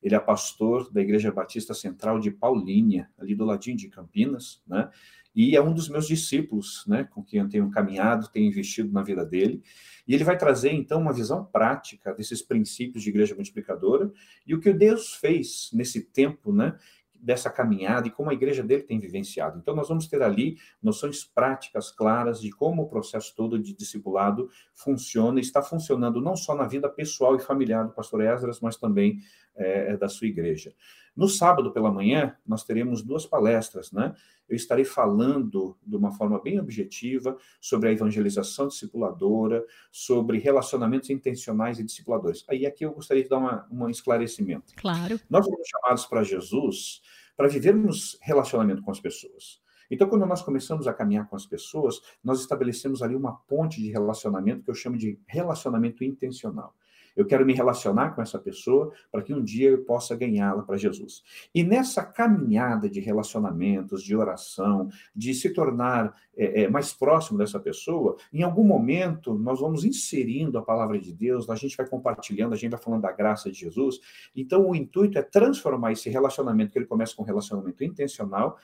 Ele 0.02 0.16
é 0.16 0.20
pastor 0.20 0.92
da 0.92 1.02
Igreja 1.02 1.32
Batista 1.32 1.74
Central 1.74 2.20
de 2.20 2.32
Paulínia, 2.32 3.10
ali 3.18 3.36
do 3.36 3.46
ladinho 3.46 3.78
de 3.78 3.90
Campinas, 3.90 4.62
né? 4.66 4.90
E 5.38 5.56
é 5.56 5.62
um 5.62 5.72
dos 5.72 5.88
meus 5.88 6.08
discípulos, 6.08 6.84
né, 6.88 7.04
com 7.04 7.24
quem 7.24 7.40
eu 7.40 7.48
tenho 7.48 7.70
caminhado, 7.70 8.28
tenho 8.28 8.48
investido 8.48 8.92
na 8.92 9.04
vida 9.04 9.24
dele. 9.24 9.62
E 10.08 10.16
ele 10.16 10.24
vai 10.24 10.36
trazer, 10.36 10.72
então, 10.72 11.00
uma 11.00 11.14
visão 11.14 11.46
prática 11.46 12.12
desses 12.12 12.42
princípios 12.42 13.04
de 13.04 13.10
igreja 13.10 13.36
multiplicadora 13.36 14.12
e 14.48 14.56
o 14.56 14.60
que 14.60 14.74
Deus 14.74 15.14
fez 15.14 15.70
nesse 15.72 16.02
tempo, 16.02 16.52
né, 16.52 16.76
dessa 17.20 17.52
caminhada 17.52 18.08
e 18.08 18.12
como 18.12 18.32
a 18.32 18.34
igreja 18.34 18.64
dele 18.64 18.82
tem 18.82 19.00
vivenciado. 19.00 19.60
Então, 19.60 19.76
nós 19.76 19.90
vamos 19.90 20.08
ter 20.08 20.24
ali 20.24 20.58
noções 20.82 21.24
práticas 21.24 21.92
claras 21.92 22.42
de 22.42 22.50
como 22.50 22.82
o 22.82 22.90
processo 22.90 23.36
todo 23.36 23.60
de 23.60 23.76
discipulado 23.76 24.50
funciona, 24.74 25.40
e 25.40 25.42
está 25.42 25.62
funcionando 25.62 26.20
não 26.20 26.36
só 26.36 26.56
na 26.56 26.66
vida 26.66 26.90
pessoal 26.90 27.36
e 27.36 27.40
familiar 27.40 27.86
do 27.86 27.94
pastor 27.94 28.22
Esdras, 28.22 28.60
mas 28.60 28.76
também 28.76 29.20
é, 29.58 29.98
da 29.98 30.08
sua 30.08 30.28
igreja. 30.28 30.74
No 31.16 31.28
sábado 31.28 31.72
pela 31.72 31.92
manhã, 31.92 32.38
nós 32.46 32.64
teremos 32.64 33.02
duas 33.02 33.26
palestras, 33.26 33.92
né? 33.92 34.14
Eu 34.48 34.56
estarei 34.56 34.86
falando 34.86 35.76
de 35.86 35.96
uma 35.96 36.12
forma 36.12 36.40
bem 36.42 36.60
objetiva 36.60 37.36
sobre 37.60 37.90
a 37.90 37.92
evangelização 37.92 38.68
discipuladora, 38.68 39.66
sobre 39.92 40.38
relacionamentos 40.38 41.10
intencionais 41.10 41.80
e 41.80 41.84
discipuladores. 41.84 42.46
Aí 42.48 42.66
aqui 42.66 42.86
eu 42.86 42.94
gostaria 42.94 43.24
de 43.24 43.30
dar 43.30 43.40
uma, 43.40 43.68
um 43.70 43.90
esclarecimento. 43.90 44.74
Claro. 44.76 45.20
Nós 45.30 45.46
fomos 45.46 45.68
chamados 45.68 46.06
para 46.06 46.24
Jesus 46.24 47.02
para 47.36 47.48
vivermos 47.48 48.18
relacionamento 48.22 48.82
com 48.82 48.92
as 48.92 49.00
pessoas. 49.00 49.62
Então, 49.90 50.10
quando 50.10 50.26
nós 50.26 50.42
começamos 50.42 50.88
a 50.88 50.94
caminhar 50.94 51.30
com 51.30 51.36
as 51.36 51.46
pessoas, 51.46 52.02
nós 52.24 52.42
estabelecemos 52.42 53.02
ali 53.02 53.16
uma 53.16 53.34
ponte 53.48 53.82
de 53.82 53.90
relacionamento 53.90 54.64
que 54.64 54.70
eu 54.70 54.76
chamo 54.76 54.98
de 54.98 55.20
relacionamento 55.26 56.04
intencional. 56.04 56.76
Eu 57.18 57.26
quero 57.26 57.46
me 57.46 57.54
relacionar 57.54 58.12
com 58.12 58.22
essa 58.22 58.38
pessoa 58.38 58.94
para 59.12 59.24
que 59.24 59.34
um 59.34 59.44
dia 59.44 59.72
eu 59.72 59.84
possa 59.84 60.16
ganhá-la 60.16 60.62
para 60.62 60.78
Jesus. 60.78 61.24
E 61.54 61.64
nessa 61.64 62.04
caminhada 62.04 62.88
de 62.88 63.00
relacionamentos, 63.00 64.04
de 64.04 64.16
oração, 64.16 64.90
de 65.16 65.34
se 65.34 65.50
tornar 65.50 66.16
é, 66.36 66.64
é, 66.64 66.70
mais 66.70 66.94
próximo 66.94 67.38
dessa 67.38 67.60
pessoa, 67.60 68.16
em 68.32 68.44
algum 68.44 68.64
momento 68.64 69.34
nós 69.34 69.60
vamos 69.60 69.84
inserindo 69.84 70.58
a 70.58 70.62
palavra 70.62 71.00
de 71.00 71.12
Deus, 71.12 71.50
a 71.50 71.56
gente 71.56 71.76
vai 71.76 71.88
compartilhando, 71.88 72.54
a 72.54 72.56
gente 72.56 72.72
vai 72.72 72.80
falando 72.80 73.02
da 73.02 73.12
graça 73.12 73.52
de 73.52 73.58
Jesus. 73.58 74.00
Então, 74.36 74.70
o 74.70 74.76
intuito 74.76 75.18
é 75.18 75.24
transformar 75.24 75.94
esse 75.94 76.10
relacionamento, 76.10 76.72
que 76.72 76.78
ele 76.78 76.86
começa 76.86 77.16
com 77.16 77.24
um 77.24 77.26
relacionamento 77.26 77.84
intencional, 77.84 78.58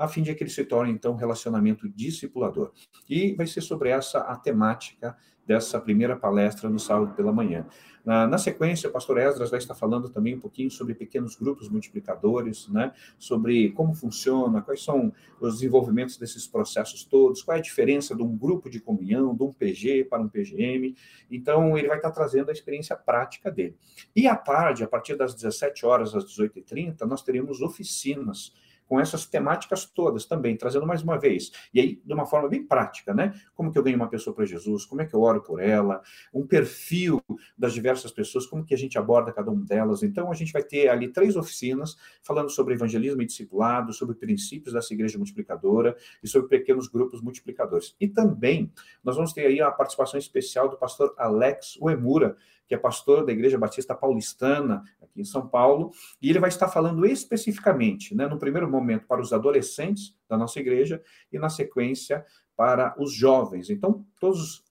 a 0.00 0.08
fim 0.08 0.22
de 0.22 0.34
que 0.34 0.42
ele 0.42 0.50
se 0.50 0.64
torne, 0.64 0.90
então, 0.90 1.12
um 1.12 1.16
relacionamento 1.16 1.86
discipulador. 1.86 2.72
E 3.08 3.34
vai 3.34 3.46
ser 3.46 3.60
sobre 3.60 3.90
essa 3.90 4.20
a 4.20 4.34
temática 4.34 5.14
dessa 5.46 5.78
primeira 5.78 6.16
palestra 6.16 6.70
no 6.70 6.78
sábado 6.78 7.14
pela 7.14 7.30
manhã. 7.30 7.66
Na, 8.02 8.26
na, 8.26 8.38
sequência, 8.38 8.88
o 8.88 8.92
pastor 8.92 9.18
Esdras 9.18 9.50
vai 9.50 9.58
estar 9.58 9.74
falando 9.74 10.08
também 10.08 10.34
um 10.34 10.40
pouquinho 10.40 10.70
sobre 10.70 10.94
pequenos 10.94 11.36
grupos 11.36 11.68
multiplicadores, 11.68 12.66
né? 12.68 12.94
sobre 13.18 13.72
como 13.72 13.94
funciona, 13.94 14.62
quais 14.62 14.82
são 14.82 15.12
os 15.38 15.56
desenvolvimentos 15.56 16.16
desses 16.16 16.46
processos 16.46 17.04
todos, 17.04 17.42
qual 17.42 17.58
é 17.58 17.60
a 17.60 17.62
diferença 17.62 18.16
de 18.16 18.22
um 18.22 18.34
grupo 18.34 18.70
de 18.70 18.80
comunhão, 18.80 19.34
de 19.34 19.42
um 19.42 19.52
PG 19.52 20.04
para 20.04 20.22
um 20.22 20.28
PGM. 20.28 20.94
Então, 21.30 21.76
ele 21.76 21.88
vai 21.88 21.98
estar 21.98 22.10
trazendo 22.10 22.48
a 22.48 22.52
experiência 22.52 22.96
prática 22.96 23.50
dele. 23.50 23.76
E 24.16 24.26
à 24.26 24.34
tarde, 24.34 24.82
a 24.82 24.88
partir 24.88 25.14
das 25.14 25.34
17 25.34 25.84
horas 25.84 26.14
às 26.14 26.24
18h30, 26.24 27.02
nós 27.02 27.22
teremos 27.22 27.60
oficinas 27.60 28.54
com 28.90 28.98
essas 28.98 29.24
temáticas 29.24 29.84
todas 29.84 30.26
também, 30.26 30.56
trazendo 30.56 30.84
mais 30.84 31.00
uma 31.00 31.16
vez, 31.16 31.52
e 31.72 31.80
aí 31.80 32.02
de 32.04 32.12
uma 32.12 32.26
forma 32.26 32.48
bem 32.48 32.66
prática, 32.66 33.14
né? 33.14 33.40
Como 33.54 33.70
que 33.70 33.78
eu 33.78 33.84
ganho 33.84 33.94
uma 33.94 34.08
pessoa 34.08 34.34
para 34.34 34.44
Jesus, 34.44 34.84
como 34.84 35.00
é 35.00 35.06
que 35.06 35.14
eu 35.14 35.20
oro 35.20 35.40
por 35.40 35.62
ela, 35.62 36.02
um 36.34 36.44
perfil 36.44 37.22
das 37.56 37.72
diversas 37.72 38.10
pessoas, 38.10 38.46
como 38.46 38.64
que 38.64 38.74
a 38.74 38.76
gente 38.76 38.98
aborda 38.98 39.32
cada 39.32 39.48
uma 39.48 39.64
delas. 39.64 40.02
Então, 40.02 40.28
a 40.28 40.34
gente 40.34 40.52
vai 40.52 40.64
ter 40.64 40.88
ali 40.88 41.06
três 41.06 41.36
oficinas 41.36 41.96
falando 42.20 42.50
sobre 42.50 42.74
evangelismo 42.74 43.22
e 43.22 43.26
discipulado, 43.26 43.92
sobre 43.92 44.16
princípios 44.16 44.74
dessa 44.74 44.92
igreja 44.92 45.16
multiplicadora 45.18 45.96
e 46.20 46.26
sobre 46.26 46.48
pequenos 46.48 46.88
grupos 46.88 47.22
multiplicadores. 47.22 47.94
E 48.00 48.08
também 48.08 48.72
nós 49.04 49.14
vamos 49.14 49.32
ter 49.32 49.46
aí 49.46 49.60
a 49.60 49.70
participação 49.70 50.18
especial 50.18 50.68
do 50.68 50.76
pastor 50.76 51.14
Alex 51.16 51.76
Uemura, 51.80 52.36
que 52.70 52.74
é 52.76 52.78
pastor 52.78 53.26
da 53.26 53.32
Igreja 53.32 53.58
Batista 53.58 53.96
Paulistana, 53.96 54.84
aqui 55.02 55.22
em 55.22 55.24
São 55.24 55.44
Paulo, 55.44 55.90
e 56.22 56.30
ele 56.30 56.38
vai 56.38 56.48
estar 56.48 56.68
falando 56.68 57.04
especificamente, 57.04 58.14
né, 58.14 58.28
no 58.28 58.38
primeiro 58.38 58.70
momento, 58.70 59.08
para 59.08 59.20
os 59.20 59.32
adolescentes 59.32 60.16
da 60.28 60.38
nossa 60.38 60.60
igreja, 60.60 61.02
e 61.32 61.38
na 61.40 61.48
sequência 61.48 62.24
para 62.56 62.94
os 62.96 63.12
jovens. 63.12 63.70
Então, 63.70 64.06
todos 64.20 64.62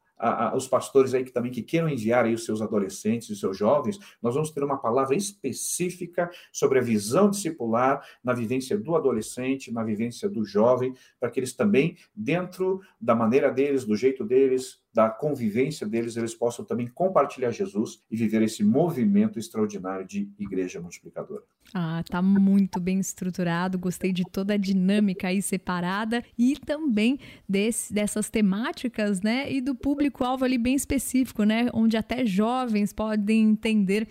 os 0.53 0.67
pastores 0.67 1.13
aí 1.13 1.23
que 1.23 1.31
também 1.31 1.49
que 1.51 1.61
queiram 1.61 1.87
enviar 1.87 2.25
aí 2.25 2.33
os 2.33 2.43
seus 2.43 2.61
adolescentes 2.61 3.29
e 3.29 3.35
seus 3.37 3.57
jovens, 3.57 3.97
nós 4.21 4.33
vamos 4.33 4.51
ter 4.51 4.61
uma 4.63 4.77
palavra 4.77 5.15
específica 5.15 6.29
sobre 6.51 6.79
a 6.79 6.81
visão 6.81 7.29
discipular 7.29 8.05
na 8.21 8.33
vivência 8.33 8.77
do 8.77 8.97
adolescente, 8.97 9.71
na 9.71 9.81
vivência 9.81 10.29
do 10.29 10.43
jovem, 10.45 10.93
para 11.19 11.29
que 11.29 11.39
eles 11.39 11.53
também, 11.53 11.97
dentro 12.13 12.81
da 12.99 13.15
maneira 13.15 13.49
deles, 13.49 13.85
do 13.85 13.95
jeito 13.95 14.25
deles, 14.25 14.81
da 14.93 15.09
convivência 15.09 15.87
deles, 15.87 16.17
eles 16.17 16.33
possam 16.33 16.65
também 16.65 16.87
compartilhar 16.87 17.51
Jesus 17.51 18.01
e 18.09 18.17
viver 18.17 18.41
esse 18.41 18.63
movimento 18.63 19.37
extraordinário 19.37 20.05
de 20.05 20.29
igreja 20.37 20.81
multiplicadora. 20.81 21.43
Ah, 21.73 22.03
tá 22.09 22.21
muito 22.21 22.79
bem 22.79 22.99
estruturado, 22.99 23.77
gostei 23.77 24.11
de 24.11 24.23
toda 24.23 24.55
a 24.55 24.57
dinâmica 24.57 25.27
aí 25.27 25.41
separada 25.41 26.23
e 26.37 26.55
também 26.57 27.19
desse, 27.47 27.93
dessas 27.93 28.29
temáticas, 28.29 29.21
né, 29.21 29.51
e 29.51 29.61
do 29.61 29.75
público-alvo 29.75 30.45
ali 30.45 30.57
bem 30.57 30.75
específico, 30.75 31.43
né, 31.43 31.69
onde 31.73 31.95
até 31.95 32.25
jovens 32.25 32.91
podem 32.91 33.43
entender 33.51 34.07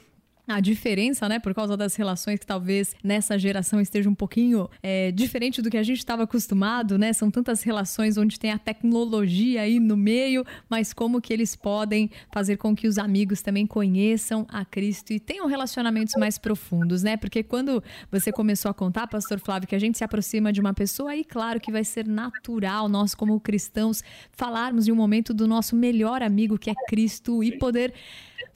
a 0.48 0.61
diferença, 0.61 1.28
né, 1.28 1.38
por 1.38 1.54
causa 1.54 1.76
das 1.76 1.94
relações 1.94 2.40
que 2.40 2.46
talvez 2.46 2.96
nessa 3.04 3.38
geração 3.38 3.80
esteja 3.80 4.08
um 4.08 4.14
pouquinho 4.14 4.68
é, 4.82 5.12
diferente 5.12 5.61
do 5.61 5.68
que 5.68 5.76
a 5.76 5.82
gente 5.82 5.98
estava 5.98 6.22
acostumado, 6.22 6.98
né? 6.98 7.12
São 7.12 7.30
tantas 7.30 7.62
relações 7.62 8.16
onde 8.16 8.40
tem 8.40 8.50
a 8.50 8.58
tecnologia 8.58 9.61
aí 9.61 9.78
no 9.78 9.96
meio, 9.96 10.44
mas 10.68 10.94
como 10.94 11.20
que 11.20 11.32
eles 11.32 11.54
podem 11.54 12.11
fazer 12.32 12.56
com 12.56 12.74
que 12.74 12.88
os 12.88 12.96
amigos 12.96 13.42
também 13.42 13.66
conheçam 13.66 14.46
a 14.48 14.64
Cristo 14.64 15.12
e 15.12 15.20
tenham 15.20 15.46
relacionamentos 15.46 16.14
mais 16.18 16.38
profundos, 16.38 17.02
né? 17.02 17.16
Porque 17.16 17.42
quando 17.42 17.82
você 18.11 18.32
começou 18.32 18.70
a 18.70 18.74
contar, 18.74 19.06
Pastor 19.06 19.38
Flávio, 19.38 19.68
que 19.68 19.74
a 19.74 19.78
gente 19.78 19.98
se 19.98 20.04
aproxima 20.04 20.50
de 20.50 20.61
uma 20.61 20.72
pessoa, 20.72 21.11
aí 21.11 21.24
claro 21.24 21.61
que 21.61 21.70
vai 21.70 21.84
ser 21.84 22.06
natural 22.06 22.88
nós 22.88 23.14
como 23.14 23.38
cristãos 23.38 24.02
falarmos 24.32 24.88
em 24.88 24.92
um 24.92 24.96
momento 24.96 25.34
do 25.34 25.46
nosso 25.46 25.76
melhor 25.76 26.22
amigo 26.22 26.58
que 26.58 26.70
é 26.70 26.74
Cristo 26.88 27.44
e 27.44 27.58
poder 27.58 27.92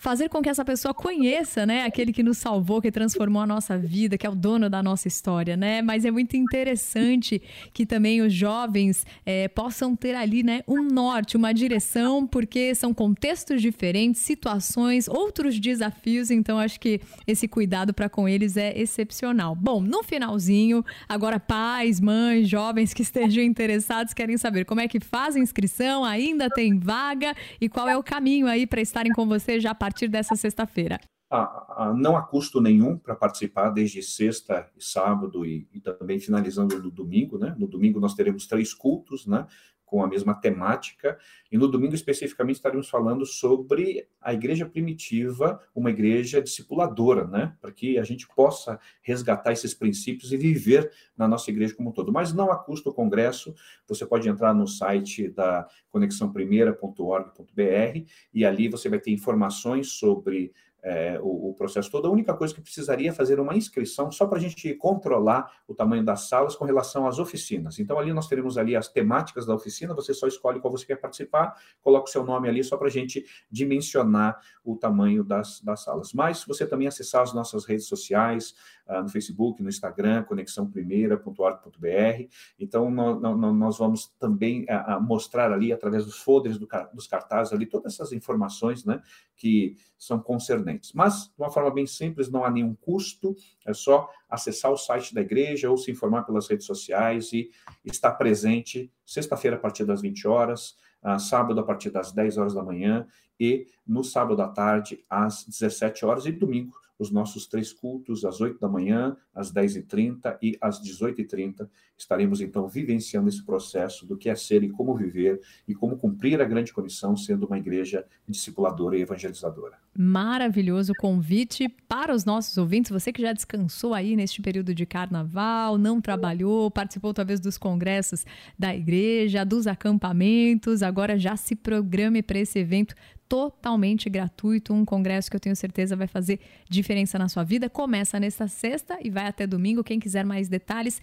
fazer 0.03 0.29
com 0.29 0.43
que 0.43 0.49
essa 0.49 0.65
pessoa 0.65 0.93
conheça, 0.93 1.65
né, 1.65 1.85
aquele 1.85 2.13
que 2.13 2.25
nos 2.25 2.37
salvou, 2.37 2.83
que 2.83 2.91
transformou 2.91 3.41
a 3.41 3.47
nossa 3.47 3.79
vida, 3.79 4.19
que 4.19 4.27
é 4.27 4.29
o 4.29 4.35
dono 4.35 4.69
da 4.69 4.83
nossa 4.83 5.07
história, 5.07 5.57
né? 5.57 5.81
Mas 5.81 6.05
é 6.05 6.11
muito 6.11 6.37
interessante 6.37 7.41
que 7.73 7.87
também 7.87 8.21
os 8.21 8.33
jovens 8.33 9.07
é, 9.25 9.47
possam 9.47 9.95
ter 9.95 10.17
ali, 10.17 10.43
né, 10.43 10.65
um 10.67 10.83
norte, 10.83 11.37
uma 11.37 11.55
direção, 11.55 12.27
porque 12.27 12.75
são 12.75 12.93
contextos 12.93 13.63
diferentes, 13.63 14.21
situações, 14.23 15.07
outros 15.07 15.61
desafios. 15.61 16.33
Então 16.33 16.59
acho 16.59 16.81
que 16.81 17.01
esse 17.25 17.47
cuidado 17.47 17.95
para 17.95 18.09
com 18.09 18.29
eles 18.29 18.57
é 18.57 18.77
excepcional. 18.77 19.55
Bom, 19.55 19.81
no 19.81 20.03
finalzinho, 20.03 20.85
agora 21.09 21.39
pais, 21.39 22.01
mães, 22.01 22.49
jovens 22.49 22.93
que 22.93 23.03
estejam 23.03 23.45
interessados 23.45 24.13
querem 24.13 24.37
saber 24.37 24.65
como 24.65 24.81
é 24.81 24.89
que 24.89 24.99
faz 24.99 25.37
a 25.37 25.39
inscrição, 25.39 26.05
ainda 26.05 26.51
tem 26.51 26.77
vaga 26.77 27.37
e 27.61 27.69
qual 27.69 27.89
é 27.89 27.97
o 27.97 28.03
caminho 28.03 28.49
aí 28.49 28.67
para 28.67 28.81
estarem 28.81 29.13
com 29.13 29.29
você 29.29 29.61
já 29.61 29.71
a 29.71 29.75
partir 29.77 29.92
dessa 30.09 30.35
sexta-feira? 30.37 30.99
Ah, 31.31 31.85
ah, 31.85 31.95
não 31.95 32.15
há 32.15 32.23
custo 32.23 32.61
nenhum 32.61 32.99
para 32.99 33.15
participar 33.15 33.71
desde 33.71 34.03
sexta 34.03 34.71
e 34.77 34.85
sábado 34.85 35.47
e, 35.47 35.67
e, 35.73 35.81
também 35.81 36.21
finalizando 36.21 36.79
no 36.79 36.91
domingo, 36.91 37.39
né? 37.39 37.55
No 37.59 37.67
domingo 37.67 37.99
nós 37.99 38.15
teremos 38.15 38.47
três 38.47 38.75
cultos, 38.75 39.27
né? 39.27 39.47
Com 39.93 40.03
a 40.03 40.07
mesma 40.07 40.33
temática 40.33 41.19
e 41.51 41.59
no 41.59 41.69
domingo 41.69 41.95
especificamente 41.95 42.57
estaremos 42.57 42.89
falando 42.89 43.27
sobre 43.27 44.09
a 44.23 44.33
igreja 44.33 44.65
primitiva, 44.65 45.61
uma 45.75 45.91
igreja 45.91 46.41
discipuladora, 46.41 47.27
né? 47.27 47.55
Para 47.61 47.71
que 47.71 47.99
a 47.99 48.03
gente 48.03 48.27
possa 48.27 48.81
resgatar 49.03 49.53
esses 49.53 49.75
princípios 49.75 50.33
e 50.33 50.37
viver 50.39 50.91
na 51.15 51.29
nossa 51.29 51.51
igreja 51.51 51.75
como 51.75 51.91
um 51.91 51.93
todo. 51.93 52.11
Mas 52.11 52.33
não 52.33 52.51
há 52.51 52.57
custo 52.57 52.89
o 52.89 52.95
congresso. 52.95 53.55
Você 53.87 54.07
pode 54.07 54.27
entrar 54.27 54.55
no 54.55 54.67
site 54.67 55.29
da 55.29 55.69
conexãoprimeira.org.br 55.91 58.07
e 58.33 58.47
ali 58.47 58.71
você 58.71 58.89
vai 58.89 58.99
ter 58.99 59.11
informações 59.11 59.91
sobre 59.91 60.55
é, 60.83 61.19
o, 61.23 61.51
o, 61.51 61.55
processo 61.55 61.91
todo. 61.91 62.09
A 62.09 62.11
única 62.11 62.35
coisa 62.35 62.53
que 62.53 62.61
precisaria 62.61 63.11
é 63.11 63.13
fazer 63.13 63.39
uma 63.39 63.57
inscrição 63.57 64.11
só 64.11 64.27
para 64.27 64.39
a 64.39 64.41
gente 64.41 64.75
controlar 64.75 65.51
o 65.69 65.75
tamanho 65.75 66.05
das 66.05 66.29
salas 66.29 66.57
com 66.57 66.65
relação 66.65 67.07
às 67.07 67.19
oficinas. 67.19 67.79
Então, 67.79 67.99
ali 67.99 68.13
nós 68.13 68.27
teremos 68.27 68.59
ali 68.59 68.75
as 68.75 68.89
temáticas 68.89 69.47
da 69.47 69.55
oficina, 69.55 69.95
você 69.95 70.13
só 70.13 70.27
escolhe 70.27 70.61
qual 70.61 70.73
você 70.73 70.85
quer 70.85 70.97
participar, 70.97 71.57
coloca 71.81 72.09
o 72.09 72.13
seu 72.13 72.25
nome 72.25 72.49
ali 72.49 72.65
só 72.65 72.77
para 72.77 72.89
a 72.89 72.91
gente 72.91 73.25
dimensionar 73.51 74.41
o 74.65 74.77
tamanho 74.77 75.23
das, 75.23 75.61
das 75.61 75.85
salas. 75.85 76.13
Mas, 76.13 76.45
você 76.45 76.67
também 76.67 76.89
acessar 76.89 77.23
as 77.23 77.33
nossas 77.33 77.65
redes 77.65 77.87
sociais, 77.87 78.55
no 79.01 79.09
Facebook, 79.09 79.63
no 79.63 79.69
Instagram, 79.69 80.25
conexãoprimeira.org.br, 80.25 82.29
então 82.59 82.91
nós, 82.91 83.79
vamos 83.79 84.09
também 84.19 84.67
mostrar 85.01 85.53
ali, 85.53 85.73
através 85.73 86.05
dos 86.05 86.19
folders 86.19 86.59
do, 86.59 86.69
dos 86.93 87.07
cartazes 87.07 87.53
ali, 87.53 87.67
todas 87.67 87.95
essas 87.95 88.13
informações 88.13 88.85
né, 88.85 89.01
que 89.37 89.77
são 89.97 90.19
concernentes. 90.19 90.93
Mas, 90.93 91.27
de 91.27 91.35
uma 91.39 91.51
forma 91.51 91.71
bem 91.71 91.87
simples, 91.87 92.31
não 92.31 92.45
há 92.45 92.51
nenhum 92.51 92.75
custo, 92.75 93.37
é 93.65 93.73
só 93.73 94.11
acessar 94.29 94.73
o 94.73 94.77
site 94.77 95.15
da 95.15 95.21
igreja 95.21 95.71
ou 95.71 95.77
se 95.77 95.91
informar 95.91 96.25
pelas 96.25 96.49
redes 96.49 96.67
sociais 96.67 97.33
e 97.33 97.51
estar 97.85 98.13
presente 98.13 98.91
sexta-feira 99.05 99.57
a 99.57 99.61
partir 99.61 99.85
das 99.85 100.01
20 100.01 100.27
horas, 100.27 100.77
sábado 101.19 101.61
a 101.61 101.65
partir 101.65 101.91
das 101.91 102.13
10 102.13 102.39
horas 102.39 102.55
da 102.55 102.63
manhã 102.63 103.07
e 103.43 103.67
no 103.85 104.05
sábado 104.05 104.41
à 104.41 104.47
tarde 104.47 105.05
às 105.11 105.45
17 105.45 106.05
horas 106.05 106.27
e 106.27 106.31
domingo 106.31 106.81
os 107.03 107.11
nossos 107.11 107.47
três 107.49 107.73
cultos 107.73 108.25
às 108.25 108.41
8 108.41 108.61
da 108.61 108.69
manhã, 108.69 109.17
às 109.35 109.53
10h30 109.53 110.39
e 110.41 110.57
às 110.61 110.81
18h30. 110.81 111.69
Estaremos, 111.99 112.41
então, 112.41 112.69
vivenciando 112.69 113.29
esse 113.29 113.45
processo 113.45 114.07
do 114.07 114.17
que 114.17 114.31
é 114.31 114.35
ser 114.37 114.63
e 114.63 114.71
como 114.71 114.95
viver 114.95 115.41
e 115.67 115.75
como 115.75 115.97
cumprir 115.97 116.41
a 116.41 116.45
grande 116.45 116.73
comissão 116.73 117.17
sendo 117.17 117.47
uma 117.47 117.59
igreja 117.59 118.05
discipuladora 118.29 118.97
e 118.97 119.03
evangelizadora. 119.03 119.79
Maravilhoso 119.97 120.93
convite 120.99 121.69
para 121.89 122.15
os 122.15 122.25
nossos 122.25 122.57
ouvintes. 122.57 122.91
Você 122.91 123.13
que 123.13 123.23
já 123.23 123.33
descansou 123.33 123.95
aí 123.95 124.15
neste 124.15 124.41
período 124.41 124.75
de 124.75 124.87
carnaval, 124.87 125.77
não 125.77 126.01
trabalhou, 126.01 126.71
participou 126.71 127.13
talvez 127.13 127.41
dos 127.41 127.59
congressos 127.59 128.25
da 128.59 128.75
igreja, 128.75 129.45
dos 129.45 129.67
acampamentos, 129.67 130.83
agora 130.83 131.19
já 131.19 131.37
se 131.37 131.57
programe 131.57 132.23
para 132.23 132.39
esse 132.39 132.59
evento 132.59 132.95
totalmente 133.33 134.11
gratuito, 134.11 134.75
um 134.75 134.85
congresso 134.85 135.31
que 135.31 135.35
eu 135.35 135.41
tenho 135.41 135.57
certeza 135.57 135.97
vai 135.97 136.07
fazer 136.07 136.39
diferença 136.69 137.19
na 137.19 137.31
sua 137.31 137.43
vida. 137.43 137.71
Começa 137.71 138.21
nesta 138.21 138.47
sexta 138.47 138.99
e 139.01 139.09
vai 139.09 139.27
até 139.27 139.47
domingo. 139.47 139.83
Quem 139.83 139.99
quiser 139.99 140.23
mais 140.23 140.51
detalhes, 140.51 141.01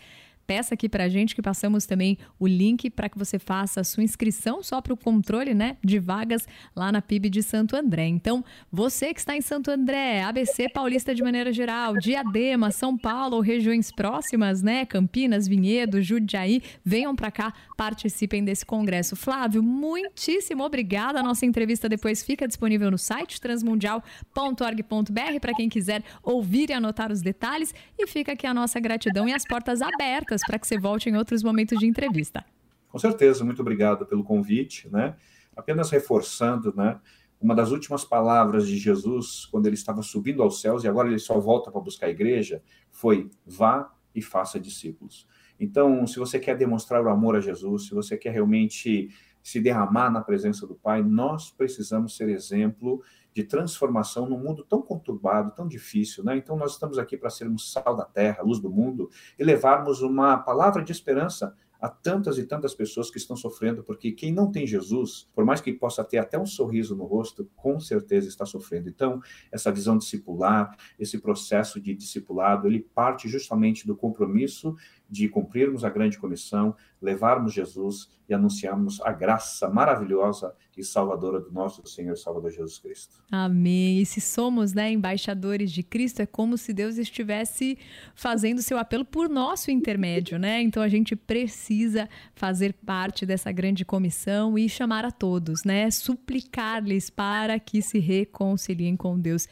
peça 0.50 0.74
aqui 0.74 0.90
para 0.90 1.04
a 1.04 1.08
gente 1.08 1.36
que 1.36 1.44
passamos 1.44 1.86
também 1.86 2.18
o 2.40 2.48
link 2.48 2.90
para 2.90 3.08
que 3.08 3.20
você 3.20 3.38
faça 3.38 3.82
a 3.82 3.84
sua 3.84 4.02
inscrição 4.02 4.64
só 4.64 4.82
para 4.82 4.92
o 4.92 4.98
controle 4.98 5.54
né, 5.54 5.78
de 5.84 6.00
vagas 6.00 6.48
lá 6.76 6.92
na 6.92 7.04
PIB 7.04 7.30
de 7.30 7.44
Santo 7.44 7.76
André. 7.76 8.08
Então, 8.08 8.44
você 8.72 9.14
que 9.14 9.20
está 9.20 9.38
em 9.38 9.42
Santo 9.42 9.70
André, 9.70 10.24
ABC 10.24 10.68
Paulista 10.70 11.14
de 11.14 11.22
maneira 11.22 11.54
geral, 11.54 11.94
Diadema, 12.00 12.72
São 12.72 12.98
Paulo 12.98 13.36
ou 13.36 13.44
regiões 13.44 13.92
próximas, 13.92 14.64
né, 14.64 14.88
Campinas, 14.88 15.48
Vinhedo, 15.48 16.02
Judiaí, 16.02 16.64
venham 16.84 17.16
para 17.16 17.30
cá, 17.30 17.54
participem 17.78 18.44
desse 18.44 18.66
congresso. 18.66 19.16
Flávio, 19.16 19.62
muitíssimo 19.62 20.64
obrigada. 20.64 21.20
A 21.20 21.24
nossa 21.24 21.46
entrevista 21.46 21.88
depois 21.88 22.24
fica 22.24 22.48
disponível 22.48 22.90
no 22.90 22.98
site 22.98 23.40
transmundial.org.br 23.40 25.40
para 25.40 25.54
quem 25.54 25.70
quiser 25.70 26.04
ouvir 26.24 26.72
e 26.72 26.74
anotar 26.74 27.12
os 27.12 27.22
detalhes. 27.22 27.72
E 28.00 28.08
fica 28.08 28.32
aqui 28.32 28.48
a 28.48 28.54
nossa 28.54 28.80
gratidão 28.80 29.30
e 29.30 29.34
as 29.34 29.46
portas 29.46 29.84
abertas 29.84 30.39
dicas 30.40 30.42
para 30.46 30.60
que 30.60 30.68
você 30.68 30.78
volte 30.78 31.10
em 31.10 31.16
outros 31.16 31.44
momentos 31.44 31.78
de 31.80 31.86
entrevista. 31.86 32.46
Com 32.88 32.98
certeza, 32.98 33.44
muito 33.44 33.62
obrigado 33.62 34.06
pelo 34.06 34.24
convite, 34.24 34.90
né? 34.90 35.16
Apenas 35.56 35.90
reforçando, 35.90 36.74
né? 36.76 37.00
Uma 37.40 37.56
das 37.56 37.72
últimas 37.72 38.04
palavras 38.04 38.68
de 38.68 38.78
Jesus, 38.78 39.46
quando 39.46 39.68
ele 39.68 39.76
estava 39.76 40.02
subindo 40.02 40.42
aos 40.42 40.60
céus, 40.60 40.84
e 40.84 40.88
agora 40.88 41.08
ele 41.08 41.20
só 41.20 41.40
volta 41.40 41.72
para 41.72 41.80
buscar 41.80 42.08
a 42.08 42.10
igreja, 42.10 42.62
foi: 42.92 43.30
vá 43.46 43.92
e 44.14 44.22
faça 44.22 44.60
discípulos. 44.60 45.28
Então, 45.60 46.06
se 46.08 46.18
você 46.18 46.40
quer 46.40 46.58
demonstrar 46.58 47.04
o 47.04 47.10
amor 47.10 47.36
a 47.36 47.42
Jesus, 47.42 47.88
se 47.88 47.94
você 47.94 48.18
quer 48.18 48.32
realmente 48.32 49.10
se 49.42 49.60
derramar 49.60 50.10
na 50.10 50.22
presença 50.22 50.66
do 50.68 50.76
Pai, 50.76 51.02
nós 51.02 51.52
precisamos 51.52 52.16
ser 52.16 52.30
exemplo 52.30 53.02
de 53.34 53.44
transformação 53.44 54.28
num 54.28 54.38
mundo 54.38 54.66
tão 54.68 54.82
conturbado, 54.82 55.52
tão 55.52 55.68
difícil, 55.68 56.24
né? 56.24 56.38
Então 56.38 56.58
nós 56.58 56.74
estamos 56.74 56.98
aqui 56.98 57.18
para 57.18 57.30
sermos 57.30 57.72
sal 57.72 57.96
da 57.96 58.06
terra, 58.06 58.44
luz 58.44 58.60
do 58.60 58.70
mundo 58.70 59.10
e 59.38 59.44
levarmos 59.44 60.02
uma 60.02 60.38
palavra 60.38 60.84
de 60.84 60.92
esperança 60.92 61.56
a 61.80 61.88
tantas 61.88 62.38
e 62.38 62.44
tantas 62.44 62.76
pessoas 62.76 63.10
que 63.10 63.18
estão 63.18 63.38
sofrendo, 63.38 63.84
porque 63.84 64.12
quem 64.12 64.34
não 64.34 64.52
tem 64.52 64.68
Jesus, 64.68 65.30
por 65.34 65.46
mais 65.46 65.62
que 65.62 65.72
possa 65.72 66.04
ter 66.04 66.18
até 66.18 66.38
um 66.38 66.46
sorriso 66.46 66.96
no 66.96 67.06
rosto, 67.06 67.50
com 67.56 67.80
certeza 67.80 68.28
está 68.28 68.46
sofrendo. 68.46 68.90
Então, 68.90 69.22
essa 69.50 69.72
visão 69.72 69.98
discipular, 69.98 70.76
esse 71.00 71.20
processo 71.20 71.80
de 71.80 71.96
discipulado, 71.96 72.68
ele 72.68 72.82
parte 72.82 73.30
justamente 73.30 73.88
do 73.88 73.96
compromisso 73.96 74.76
de 75.10 75.28
cumprirmos 75.28 75.84
a 75.84 75.90
grande 75.90 76.18
comissão, 76.18 76.76
levarmos 77.02 77.54
Jesus 77.54 78.10
e 78.28 78.34
anunciarmos 78.34 79.02
a 79.02 79.12
graça 79.12 79.68
maravilhosa 79.70 80.54
e 80.78 80.84
salvadora 80.84 81.40
do 81.40 81.52
nosso 81.52 81.86
Senhor 81.88 82.14
e 82.14 82.18
Salvador 82.18 82.52
Jesus 82.52 82.78
Cristo. 82.78 83.24
Amém. 83.32 84.00
E 84.00 84.06
se 84.06 84.22
somos 84.22 84.74
né, 84.74 84.92
embaixadores 84.92 85.72
de 85.72 85.84
Cristo, 85.84 86.22
é 86.22 86.26
como 86.26 86.58
se 86.58 86.72
Deus 86.72 86.98
estivesse 86.98 87.78
fazendo 88.14 88.62
seu 88.62 88.78
apelo 88.78 89.04
por 89.04 89.28
nosso 89.28 89.72
intermédio, 89.72 90.38
né? 90.38 90.62
Então 90.62 90.82
a 90.82 90.88
gente 90.88 91.16
precisa 91.16 92.08
fazer 92.34 92.74
parte 92.74 93.26
dessa 93.26 93.52
grande 93.52 93.84
comissão 93.84 94.58
e 94.58 94.70
chamar 94.70 95.04
a 95.06 95.12
todos, 95.12 95.64
né? 95.64 95.90
Suplicar-lhes 95.90 97.10
para 97.10 97.60
que 97.60 97.82
se 97.82 98.00
reconciliem 98.00 98.96
com 98.96 99.20
Deus. 99.20 99.48